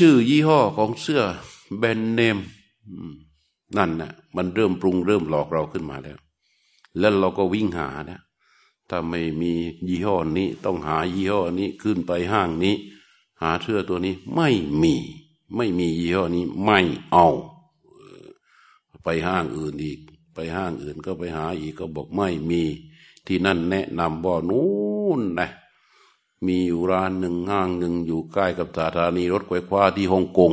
[0.00, 1.22] ชื่อยี่ห้อของเสื้อ
[1.78, 2.38] แบรนด์เนม
[3.76, 6.18] นั่นนะ่ะมันเริ่มปรุงเริ่มหลอกเราขึ้นมาแล้ว
[6.98, 8.20] แล้วเราก็วิ่งหานะ
[8.88, 9.52] ถ้าไม่มี
[9.88, 12.74] ยี่ห้อนี้ ต้องหายี่ห้อนี้ขึ้นไปห้างนี้
[13.42, 14.48] หาเสื้อตัวนี้ไม่
[14.82, 14.94] มี
[15.56, 16.78] ไม่มียี่ห้อนี้ไม่
[17.10, 17.28] เอา
[19.02, 19.98] ไปห้างอื่นอีก
[20.34, 22.62] ไปห้างอื่นก็ไปหาอีกก็บอกไม่มี
[23.26, 24.68] ที่นั่นแนะนำบ่อนู้
[25.18, 25.50] นนะ
[26.46, 30.52] มีอยู่ร้านหนึ่งห้างหนึ่งอยู่ใกล้กับสถานีรถไฟฟ้าที่ฮ่องกง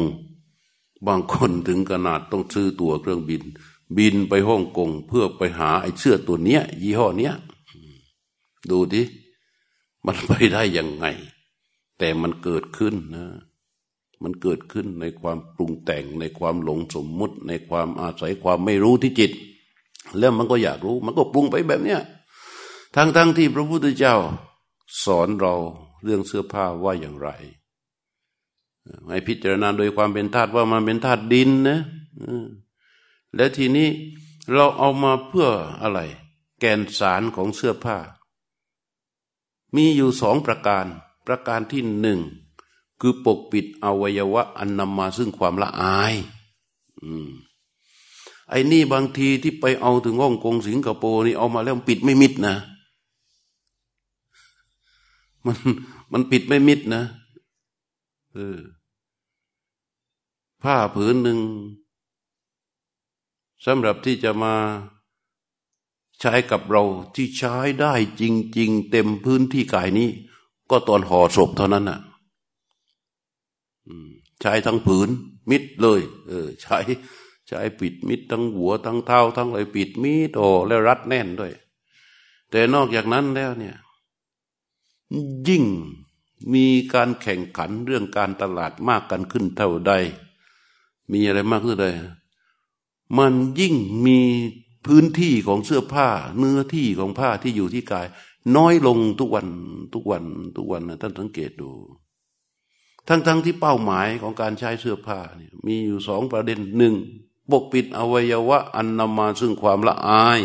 [1.07, 3.43] บางคนถึงขนาดต้องซื้อตั๋วเครื่องบิน
[3.97, 7.33] บินไปฮ่องกง เพื่อไปหาไอ้เสื้อตัวเนี้ย ยี่ห้อเนี้ย
[8.69, 9.03] ดูดิ
[10.05, 11.05] มันไปได้ยังไง
[11.97, 13.25] แต่มันเกิดขึ้นนะ
[14.23, 19.31] มันเกิดขึ้นในความปรุงแต่งในความหลงสมมุติ ในความอาศัยความไม่รู้ที่จิต
[20.17, 22.01] แล้วมันก็อยากรู้ มันก็ปรุงไปแบบเนี้ย
[22.95, 24.15] ทั้งๆทที่พระพุทธเจ้า
[25.03, 25.55] สอนเรา
[26.03, 27.29] เรื่องเสื้อผ้าว่าอย่างไร
[29.09, 31.79] ให้พิจารณาโดยความเป็นธาตุว่ามันเป็นธาตุดินนะ
[33.35, 33.89] และทีนี้
[34.53, 35.49] เราเอามาเพื่อ
[35.81, 35.99] อะไร
[36.59, 37.97] แกนสารของเสื้อผ้า
[39.75, 40.85] มีอยู่สองประการ
[41.27, 42.19] ประการที่หนึ่ง
[43.01, 46.13] คือปกปิดอวัยวะอันนำมาซึ่งความละอาย
[47.03, 47.05] อ
[48.49, 52.55] ไอ้นี่บางทีที่ไปเอาถึงฮ่องกงสิงคโปร์นี่เอามาแล้วปิดไม่มิดนะ
[55.47, 55.57] มัน
[56.11, 57.03] มันปิดไม่มิดนะ
[58.33, 58.59] เออ
[60.63, 61.39] ผ้าผืนหนึ่ง
[63.65, 64.55] สำหรับที่จะมา
[66.21, 66.83] ใช้กับเรา
[67.15, 68.23] ที่ใช้ได้จ
[68.57, 70.09] ริง ๆ เต็มพื้นที่กายนี้
[70.69, 71.99] ก็ตอนห่อศพเท่านั้นน่ะ
[74.41, 75.09] ใช้ทั้งผืน
[75.49, 76.77] มิดเลย เออ ใช้
[77.47, 81.53] ใช้ปิดมิดทั้งหัวทั้งเท้าทั้งอะไรปิดมิดโอแล้วรัดแน่นด้วย
[82.51, 83.75] แต่นอกจากนั้นแล้วเนี่ย
[85.47, 85.63] ยิ่ง
[86.53, 89.93] มีการแข่งขันเรื่องการตลาดมากกันขึ้นเท่าใด
[91.11, 91.87] มีอะไรมากขึ้นใด
[93.17, 94.19] มันยิ่งมี
[94.85, 98.07] พื้นที่ของเสื้อผ้า เนื้อที่ของผ้าที่อยู่ที่กาย
[98.55, 99.47] น้อยลงทุกวัน
[99.93, 100.23] ทุกวัน
[100.55, 101.71] ทุกวันนะท่านสังเกตดู
[103.07, 106.95] ทั้งๆทที่เป้าหมายของการใช้เสื้อผ้าเนี่ยมีอยู่สองประเด็นหนึ่ง
[107.51, 110.41] ปกปิดอวัยวะอันนำมาซึ่งความละอาย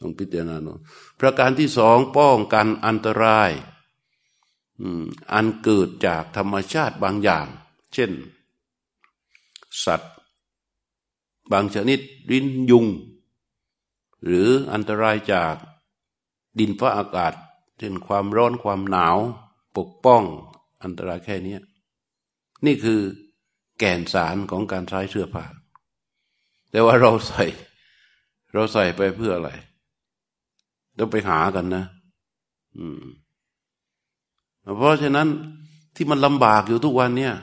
[0.00, 0.78] ต้องพิจารณาเนาะ
[1.20, 3.50] ประการที่สองป้องกันอันตราย
[5.32, 7.46] อันเกิดจากธรรมชาติบางอย่าง
[7.94, 8.10] เช่น
[9.84, 10.14] สัตว์
[11.52, 12.00] บางชนิด
[12.30, 12.86] รินยุง
[14.24, 15.54] หรืออันตรายจาก
[16.58, 17.32] ดินฟ้าอากาศ
[17.78, 19.16] เช่นความร้อนความหนาว
[19.76, 20.22] ปกป้อง
[20.82, 21.56] อันตรายแค่นี้
[22.66, 23.00] นี่คือ
[23.78, 25.44] แก่นสารของการใช้เสื้อผ้า
[26.70, 27.44] แต่ว่าเราใส่
[28.52, 29.50] เราใส่ไปเพื่ออะไร
[30.98, 31.84] ต้องไปหากันนะ
[32.76, 33.02] อืม
[34.76, 35.28] เพราะฉะนั้น
[35.94, 37.34] ที่มันลำบากอยู่ทุกวันเนี่ย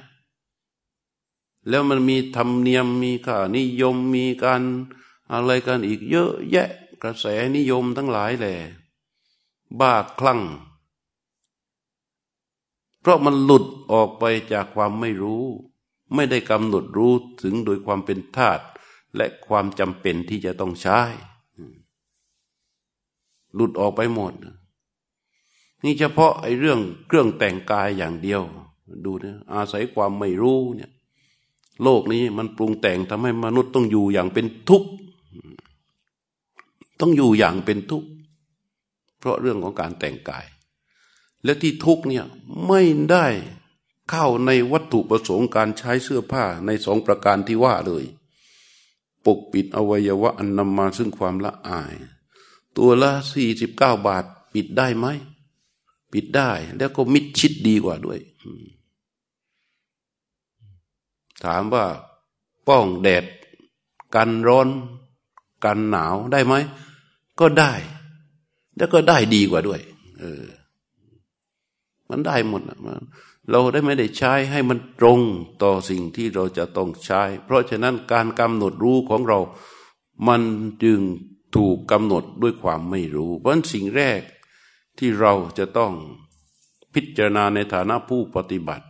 [1.69, 4.61] แล้วมันมีธรรมเนียมมีค่านิยมมีการ
[5.31, 6.69] อะไรกันอีก เยอะแยะ
[7.03, 8.55] กระแสนิยมทั้งหลายแหละ
[9.79, 10.41] บ้าคลั่ง
[13.01, 15.43] เพราะมันหลุดออกไปจากความไม่รู้
[16.13, 18.63] ไม่ได้กำหนดรู้ถึงโดยความเป็นธาตุ
[19.15, 20.99] และความจำเป็นที่จะต้องใช้
[23.55, 24.33] หลุดออกไปหมด
[25.83, 28.41] นี่เฉพาะไอ้เรื่องเครื่องแต่งกายอย่างเดียว
[29.05, 30.91] ดูนะอาศัยความไม่รู้เนี่ย
[31.83, 34.89] โลกนี้มันปรุงแต่งทำให้มนุษย์ต้องอยู่อย่างเป็นทุกข์
[36.99, 38.09] ต้องอยู่อย่างเป็นทุกข์
[39.19, 40.45] เพราะเรื่องของการแต่งกาย
[41.43, 42.25] และที่ทุกข์เนี่ย
[42.67, 43.25] ไม่ได้
[44.09, 48.03] เข้าในวัตถุประสงค์การใช้เสื้อผ้าในสองประการที่ว่าเลย
[49.25, 51.95] ปกปิดอวัยวะอันนำมาซึ่งความละอาย
[52.77, 55.07] ตัวละสี่สิบเก้าบาท ปิดได้ไหม
[56.13, 58.19] ปิดได้ แล้วก็มิดชิดดีกว่าด้วย
[61.43, 61.85] ถามว่า
[62.67, 63.25] ป้องแดด
[64.15, 64.67] กันร้อน
[65.65, 66.53] กันหนาวได้ไหม
[67.39, 67.73] ก็ได้
[68.77, 69.81] แล้วก็ได้ดีกว่าด้วย
[70.19, 70.45] เออ
[72.09, 72.77] มันได้หมดนะ
[73.49, 75.19] เราได้ไม่ได้ใช้ให้มันตรง
[75.63, 79.39] ต่อสิ่งที่เราจะต้องใช้ เพราะฉะนั้นการกำหนดรู้ของเรา
[80.27, 80.41] มัน
[80.83, 80.99] จึง
[81.55, 84.21] ถูกกำหนดด้วยความไม่รู้ เพราะสิ่งแรก
[84.97, 85.93] ที่เราจะต้อง
[86.93, 88.85] พิจารณาในฐานะผู้ปฏิบัติ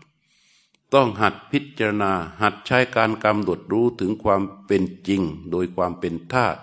[0.93, 6.60] ต้องหัดพิจารณาหัดใช้การกำหนดรู้ถึงความเป็นจริง โดยความเป็นธาตุ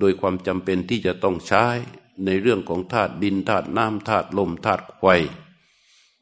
[0.00, 1.64] โดยความจำเป็นที่จะต้องใช้
[2.24, 5.04] ในเรื่องของธาตุดินธาตุน้ำธาตุลมธาตุไฟ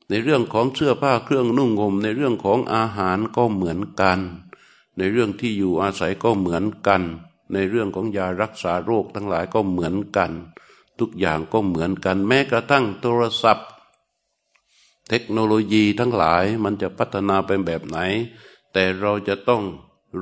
[0.08, 4.18] ในเรื่องของเสื้อผ้าเครื่องนุ่งห่มในเรื่องของอาหารก็เหมือนกัน
[4.96, 7.02] ในเรื่องที่อยู่อาศัยก็เหมือนกัน
[7.52, 10.30] ในเรื่องของยารักษาโรคทั้งหลายก็เหมือนกัน
[10.98, 13.68] ทุกอย่างก็เหมือนกัน แม้กระทั่งโทรศัพท์
[15.09, 17.98] เทคโนโลยีทั้งหลายมันจะพัฒนาเป็นแบบไหน
[18.72, 19.62] แต่เราจะต้อง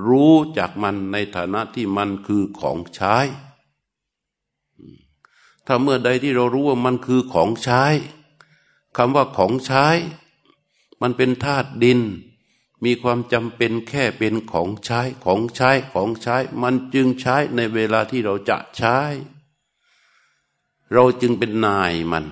[0.07, 3.16] รู้จากมันในฐานะที่มันคือของใช้
[5.66, 7.85] ถ้าเมื่อใดที่เรารู้ว่ามันคือของใช้
[8.97, 9.87] คำว่าของใช้
[11.03, 12.01] มันเป็นธาตุดิน
[12.85, 18.99] มีความจำเป็นแค่เป็นของใช้ของใช้ของใช้ มันจึงใช้ในเวลาที่เราจะใช้
[20.93, 22.24] เราจึงเป็นนายมัน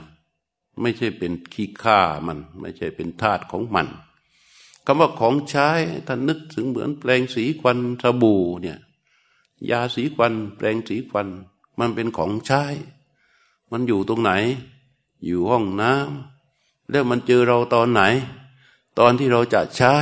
[0.80, 3.88] ไม่ใช่เป็นขี้ข้ามัน ไม่ใช่เป็นธาตุของมัน
[4.84, 5.68] คำว่าของใช้
[6.06, 8.78] ท่านนึกถึงเหมือนแปลงสีควันสบู่เนี่ย
[9.70, 11.28] ยาสีควัน แปลงสีควัน
[11.78, 12.64] มันเป็นของใช้
[13.70, 14.32] มันอยู่ตรงไหน
[15.24, 18.02] อยู่ห้องน้ำแล้วมันเจอเราตอนไหน
[18.98, 19.96] ตอนที่เราจะใช้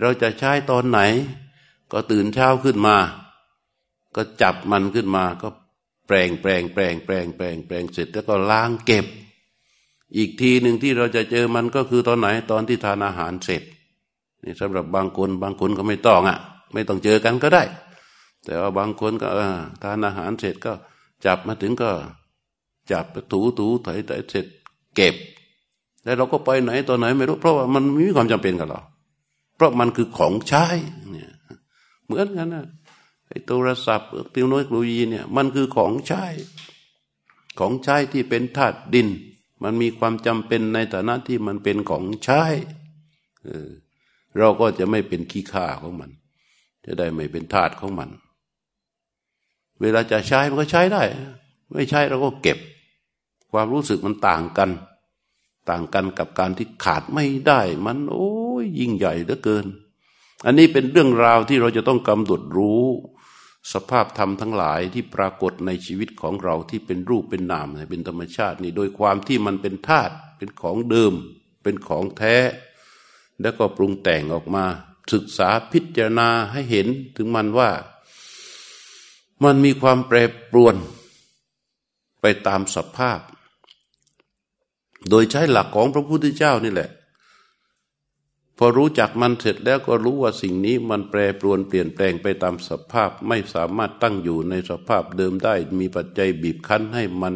[0.00, 1.00] เราจะใช้ตอนไหน
[1.92, 2.96] ก็ตื่นเช้าขึ้นมา
[4.16, 5.48] ก็จับมันขึ้นมา ก็
[6.06, 9.06] แปลงแปลงแปลงแปลงแปลงแปลงเสร็จแล้วก็ล้างเก็บ
[10.16, 13.62] อีกทีหนึ่งที่เราจะเจอมันก็คือตอนไหนตอนที่ทานอาหารเสร็จ
[14.44, 16.38] นี่สำหรับบางคนบางคนก็ไม่ต้องอะ
[16.72, 17.62] ไม่ต้องเจอกันก็ได้
[18.44, 19.28] แต่ว่าบางคนก็
[19.82, 20.72] ทานอาหารเสร็จก็
[21.26, 21.90] จับมาถึงก็
[22.92, 24.46] จับถูถูไถไถเสร็จ
[24.96, 25.14] เก็บ
[26.04, 28.80] แล้วเราก็ไปไหนตอนไหนไม่รู้เพราะว่ามันไม่มีความจำเป็นกับเรา
[29.56, 30.64] เพราะมันคือของใช้
[31.10, 31.30] เนี่ย
[32.04, 32.66] เหมือนกันนะ
[33.28, 36.24] ไอ้โทรศัพท์เทคโนโลยีเนี่ยมันคือของใช้
[37.58, 39.08] ของใช้ที่เป็นธาตุดิน
[39.62, 42.42] มันมีความจำเป็นในฐานะที่มันเป็นของใช้
[44.38, 46.10] เราก็จะไม่เป็นขี้ข้าของมัน
[46.84, 48.10] จะได้ไม่เป็นทาสของมัน
[49.80, 51.02] เวลาจะใช้มันก็ใช้ได้
[51.72, 52.58] ไม่ใช้เราก็เก็บ
[53.52, 54.70] ความรู้สึกมันต่างกัน
[55.70, 58.28] ต่างกันกับการที่ขาดไม่ได้มันโอ้
[58.64, 59.66] ยยิ่งใหญ่เหลือเกิน
[60.46, 62.84] อันนี้เป็นเรื่องราวที่เราจะต้องกำหนดรู้
[63.72, 71.12] สภาพธรรมทั้งหลายที่ปรากฏในชีวิตของเราที่เป็นรูปเป็นนามเป็นธรรมชาตินี่โดยความที่มันเป็นธาตุเป็นของเดิม
[71.62, 72.36] เป็นของแท้
[73.40, 74.64] แล้วก็ปรุงแต่งออกมา
[75.12, 76.86] ศึกษาพิจารณาให้เห็น
[77.16, 77.70] ถึงมันว่า
[79.44, 80.16] มันมีความแปร
[80.50, 80.76] ปรวน
[82.20, 83.20] ไปตามสภาพ
[85.10, 86.90] โดยใช้หลักของพระพุทธเจ้านี่แหละ
[88.58, 97.34] พอรู้จักมันเสร็จแล้วก็รู้ว่าสิ่งนี้มันแปรปรวนเปลี่ยนแปลงไปตามสภาพไม่สามารถตั้งอยู่ในสภาพเดิมได้ มีปัจจัยบีบคั้นให้มัน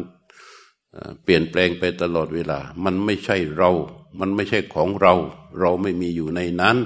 [1.23, 3.71] เปลี่ยนแปลงไปตลอดเวลา มันไม่ใช่เรา
[4.19, 5.13] มันไม่ใช่ของเรา
[5.59, 6.77] เราไม่มีอยู่ในนั้น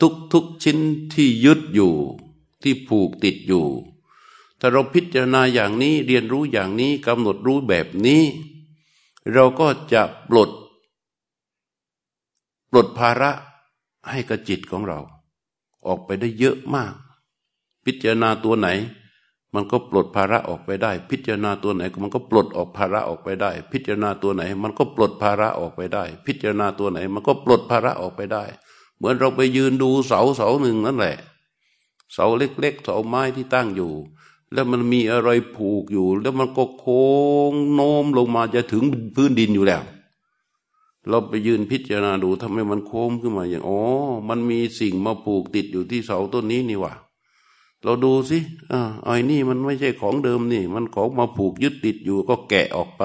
[0.00, 0.78] ทุกทุกชิ้น
[1.14, 1.94] ที่ยึดอยู่
[2.62, 3.66] ที่ผูกติดอยู่
[4.60, 8.22] ถ้าเราพิจารณาอย่างนี้เรียนรู้อย่างนี้กำหนดรู้แบบนี้
[9.32, 10.50] เราก็จะปลด
[12.70, 13.30] ปลดภาระ
[14.10, 14.98] ให้กับจิตของเรา
[15.86, 16.94] ออกไปได้เยอะมาก
[17.84, 18.68] พิจารณาตัวไหน
[19.54, 28.44] มันก็ปลดภาระออกไปได้ พิจารณาตัวไหนมันก็ปลดออกภาระออกไปได้ พิจารณาตัวไหน มันก็ปลดภาระออกไปได้ พิจารณาตัวไหน มันก็ปลดภาระออกไปได้
[28.96, 31.16] เหมือนเราไปยืนดูเสาเสาหนึ่งนั่นแหละ
[32.12, 33.92] เสาเล็กๆเสาไม้ที่ตั้งอยู่
[34.52, 37.04] แล้วมันมีอะไรผูกอยู่ แล้วมันก็โค้
[37.50, 38.82] งโน้มลงมาจะถึง
[39.14, 39.82] พื้นดินอยู่แล้ว
[41.08, 43.80] เราไปยืนพิจารณาดูทำไมมันโค้งขึ้นมาอย่างอ๋อ
[44.28, 46.94] มันมีสิ่งมาผูกติดอยู่ที่เสาต้นนี้นี่วะ
[47.84, 48.38] เราดูสิ
[48.72, 53.04] อ่าไอ้นี่มันไม่ใช่ของเดิมนี่ มันของมาผูกยึดติดอยู่ก็แกะออกไป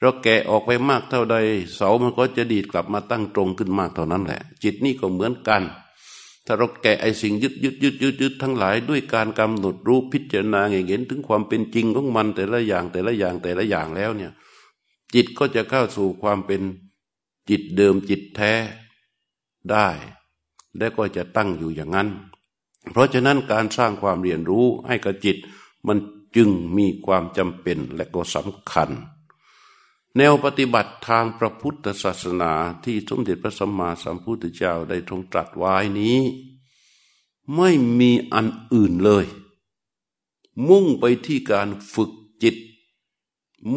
[0.00, 1.36] เราแกะออกไปมากเท่าใด
[1.74, 5.62] เสามันก็จะดีดกลับมาตั้งตรงขึ้นมากเท่านั้นแหละ จิตนี่ก็เหมือนกัน
[6.46, 14.32] ถ้าเราแกะไอ้สิ่งยึดยึดยึดยึดยึดทั้งหลายด้วยการกำหนดรู้พิจารณาเห็นถึงความเป็นจริงของมันแต่ละอย่างแต่ละอย่างแต่ละอย่างแล้วเนี่ย
[15.14, 16.60] จิตก็จะเข้าสู่ความเป็น
[17.48, 18.52] จิตเดิมจิตแท้
[19.70, 19.88] ได้
[20.78, 22.08] และก็จะตั้งอยู่อย่างนั้น
[22.90, 25.36] เพราะฉะนั้นการสร้างความเรียนรู้ให้กับจิต
[25.86, 25.98] มัน
[26.36, 28.90] จึงมีความจำเป็นและก็สำคัญ
[30.16, 32.52] แนวปฏิบัติทางพระพุทธศาสนา
[32.84, 36.18] ที่สมเด็จพระสัมมาสัมพุทธเจ้าได้ทรงตรัสไว้นี้
[37.56, 39.26] ไม่มีอันอื่นเลย
[40.68, 42.10] มุ่งไปที่การฝึก
[42.42, 42.56] จิต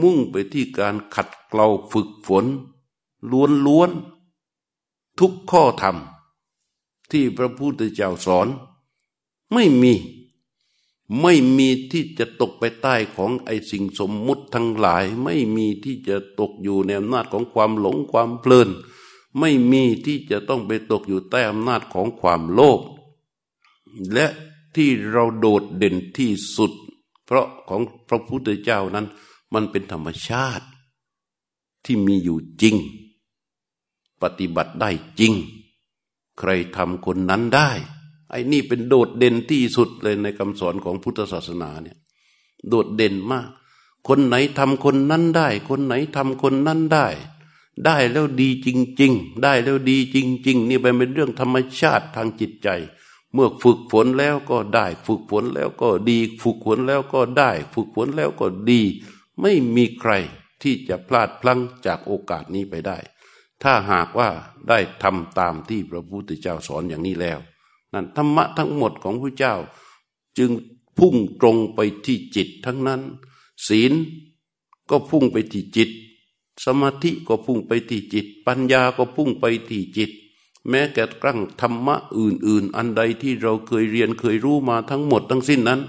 [0.02, 2.46] มุ่งไปที่การขัดเกลาฝึกฝน
[3.32, 3.92] ล้วนล้วน
[5.20, 5.96] ทุกข้อธรรม
[7.12, 8.48] ที่พระพุทธเจ้าสอน
[9.54, 9.94] ไม่มี
[11.22, 18.70] ไม่มีที่จะตกไปใต้ของไอสิ่งสมมุติทั้งหลาย ไม่มีที่จะตกอยู่ในอำนาจของความหลงความเพลิน
[19.40, 22.82] ไม่มีที่จะต้องไปตกอยู่ใต้อำนาจของความโลภ
[24.14, 24.28] และ
[24.76, 26.72] ที่เราโดดเด่นที่สุด
[27.26, 29.06] เพราะของพระพุทธเจ้านั้น
[29.54, 30.66] มันเป็นธรรมชาติ
[31.86, 32.76] ที่มีอยู่จริง
[34.22, 34.90] ปฏิบัติได้
[35.20, 35.34] จริง
[36.40, 37.72] ใครทำคนนั้นได้
[38.32, 41.98] ไอ้นี่เป็นโดดเด่นที่สุดเลยในคำสอนของพุทธศาสนาเนี่ย
[42.70, 43.48] โดดเด่นมาก
[44.08, 47.08] คนไหนทำคนนั้นได้ คนไหนทำคนนั้นได้
[47.86, 48.68] ได้แล้วดีจ
[49.02, 52.70] ริง ๆ ได้แล้วดีจริง ๆ นี่เป็นเรื่องธรรมชาติทางจิตใจ
[53.34, 58.82] เมื่อฝึกฝนแล้วก็ได้ ฝึกฝนแล้วก็ดี ฝึกฝนแล้วก็ได้ ฝึกฝนแล้วก็ดี
[59.42, 60.12] ไม่มีใคร
[60.62, 62.98] ที่จะพลาดพลั้งจากโอกาสนี้ไปได้
[63.64, 64.30] ถ้าหากว่า
[64.70, 67.40] ได้ทำตามที่พระพุทธเจ้าสอนอย่างนี้แล้ว
[67.94, 69.56] นั่นธรรมะทั้งหมดของพระเจ้า
[70.38, 70.52] จึง
[70.98, 73.02] พุ่งตรงไปที่จิตทั้งนั้น
[73.68, 73.94] ศีล
[74.90, 75.90] ก็พุ่งไปที่จิต
[76.66, 80.12] สมาธิก็พุ่งไปที่จิต ปัญญาก็พุ่งไปที่จิต
[80.70, 85.82] แม้แต่กรั้งธรรมะอื่น ๆ อันใดที่เราเคยเรียนเคยรู้มาทั้งหมดทั้งสิ้นนั้น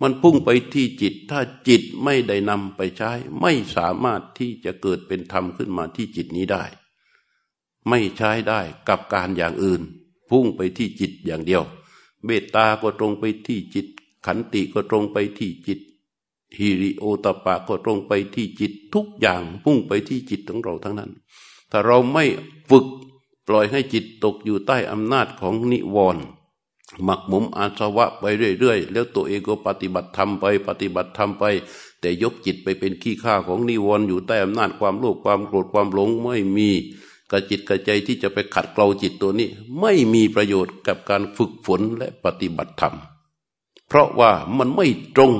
[0.00, 3.10] มันพุ่งไปที่จิต ถ้าจิตไม่ได้นำไปใช้
[3.40, 6.64] ไม่สามารถที่จะเกิดเป็นธรรมขึ้นมาที่จิตนี้ได้
[7.88, 9.82] ไม่ใช้ได้กับการอย่างอื่น
[10.30, 11.62] พุ่งไปที่จิตอย่างเดียว
[12.24, 13.86] เบตตาก็ตรงไปที่จิต
[14.26, 15.80] ขันติก็ตรงไปที่จิต
[16.58, 21.10] ฮิริโอตปะก็ตรงไปที่จิตทุกอย่างพุ่งไปที่จิตของเราทั้งนั้น
[21.70, 22.24] ถ้าเราไม่
[22.70, 22.86] ฝึก
[23.48, 26.24] ปล่อยให้จิตตกอยู่ใต้อำนาจของนิวรณ์
[27.04, 28.24] หมักหมมอาสวะไป
[28.58, 31.44] เรื่อยๆ แล้วตัวเองก็ปฏิบัติธรรมไป ปฏิบัติธรรมไป
[32.00, 36.70] แต่ยกจิตไปเป็นขี้ข้าของนิวรณ์อยู่ใต้อำนาจความโลภความโกรธความหลงไม่มี
[37.32, 39.48] กระจิตกระใจที่จะไปขัดเกลาจิตตัวนี้
[39.80, 42.94] ไม่มีประโยชน์กับการฝึกฝนและปฏิบัติธรรม
[43.88, 45.32] เพราะว่ามันไม่ตรง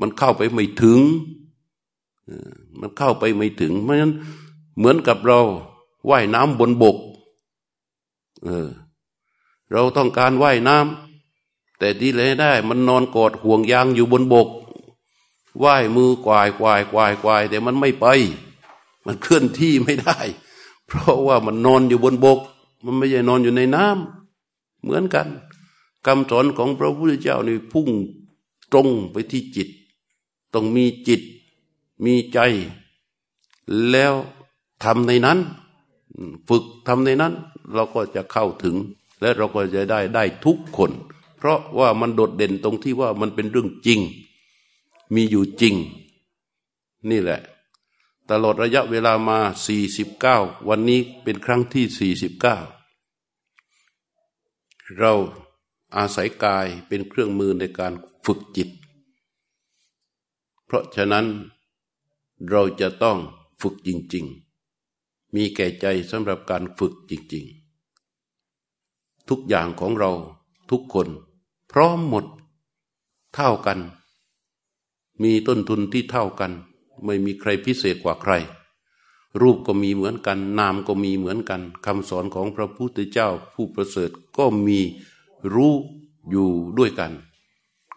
[0.00, 1.00] มันเข้าไปไม่ถึง
[2.80, 4.12] มันเข้าไปไม่ถึง เพราะฉะนั้น
[4.76, 5.40] เหมือนกับเรา
[6.10, 6.96] ว่ายน้ำบนบก
[8.44, 8.68] เออ
[9.72, 14.48] เราต้องการว่ายน้ำแต่ที่เลยได้ มันนอนกอดห่วงยางอยู่บนบก
[15.64, 18.06] ว่ายมือกวายกวายกวายกวายแต่มันไม่ไป
[19.06, 20.18] มันเคลื่อนที่ไม่ได้
[20.90, 22.38] เพราะว่ามันนอนอยู่บนบก
[22.84, 25.28] มันไม่ใช่นอนอยู่ในน้ำเหมือนกัน
[26.06, 27.88] คำสอนของพระพุทธเจ้านี่พุ่ง
[28.72, 29.68] ตรงไปที่จิต
[30.54, 31.22] ต้องมีจิต
[32.04, 32.38] มีใจ
[33.90, 34.14] แล้ว
[34.84, 35.38] ทำในนั้น
[36.48, 37.32] ฝึกทำในนั้น
[37.74, 38.76] เราก็จะเข้าถึง
[39.20, 40.90] และเราก็จะได้ได้ทุกคน
[41.38, 44.00] เพราะว่ามันโดดเด่นตรงที่ว่ามันเป็นเรื่องจริง
[45.14, 45.74] มีอยู่จริง
[47.10, 47.40] นี่แหละ
[48.30, 49.38] ตลอดระยะเวลามา
[50.04, 55.12] 49 วันนี้เป็นครั้งที่ 49 เรา
[55.96, 57.92] อาศัยกายเป็นเครื่องมือในการ
[58.24, 58.68] ฝึกจิต
[60.64, 61.26] เพราะฉะนั้น
[62.50, 63.18] เราจะต้อง
[63.60, 64.24] ฝึกจริง
[64.80, 67.44] ๆ มีแก่ใจสำหรับการฝึกจริง
[68.36, 70.10] ๆ ทุกอย่างของเรา
[70.70, 71.08] ทุกคน
[71.72, 72.24] พร้อมหมด
[73.34, 73.78] เท่ากัน
[75.22, 76.52] มีต้นทุนที่เท่ากัน
[77.04, 78.32] ไม่มีใครพิเศษกว่าใคร
[79.40, 84.80] รูปก็มีเหมือนกัน นามก็มีเหมือนกันคำสอนของพระพุทธเจ้าผู้ประเสริฐก็มี
[85.54, 85.74] รู้
[86.30, 87.12] อยู่ด้วยกัน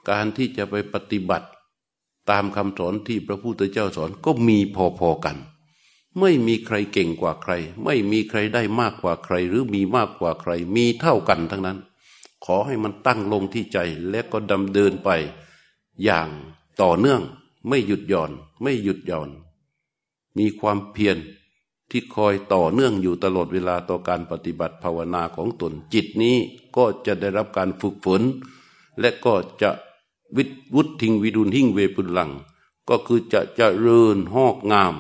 [0.10, 1.48] การที่จะไปปฏิบัติ
[2.30, 4.58] ตามคำสอนที่พระพุทธเจ้าสอนก็มี
[5.00, 5.38] พอๆกัน
[6.20, 11.78] ไม่มีใครเก่งกว่าใคร ไม่มีใครได้มากกว่าใคร หรือมีมากกว่าใคร มีเท่ากันทั้งนั้น
[12.46, 13.78] ขอให้มันตั้งลงที่ใจ
[14.10, 15.10] และก็ดำเดินไป
[16.04, 16.30] อย่าง
[16.82, 17.22] ต่อเนื่อง
[17.68, 18.32] ไม่หยุดหย่อน
[18.64, 19.30] ไม่หยุดหย่อน
[20.38, 21.18] มีความเพียร
[21.90, 26.38] ที่คอยต่อเนื่องอยู่ตลอดเวลาต่อการปฏิบัติภาวนาของตนจิตนี้
[26.78, 28.22] ก็จะได้รับการฝึกฝน
[29.00, 29.70] และก็จะ
[30.36, 30.44] วิ
[30.76, 32.32] วุฒทิงวิดุลหิ่งเวปุลัง
[32.90, 34.96] ก็คือจะจะเริญหอกงาม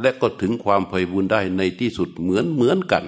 [0.00, 3.04] และก็ถึงความไพบุญได้ในที่สุดเหมือนเหมือนกัน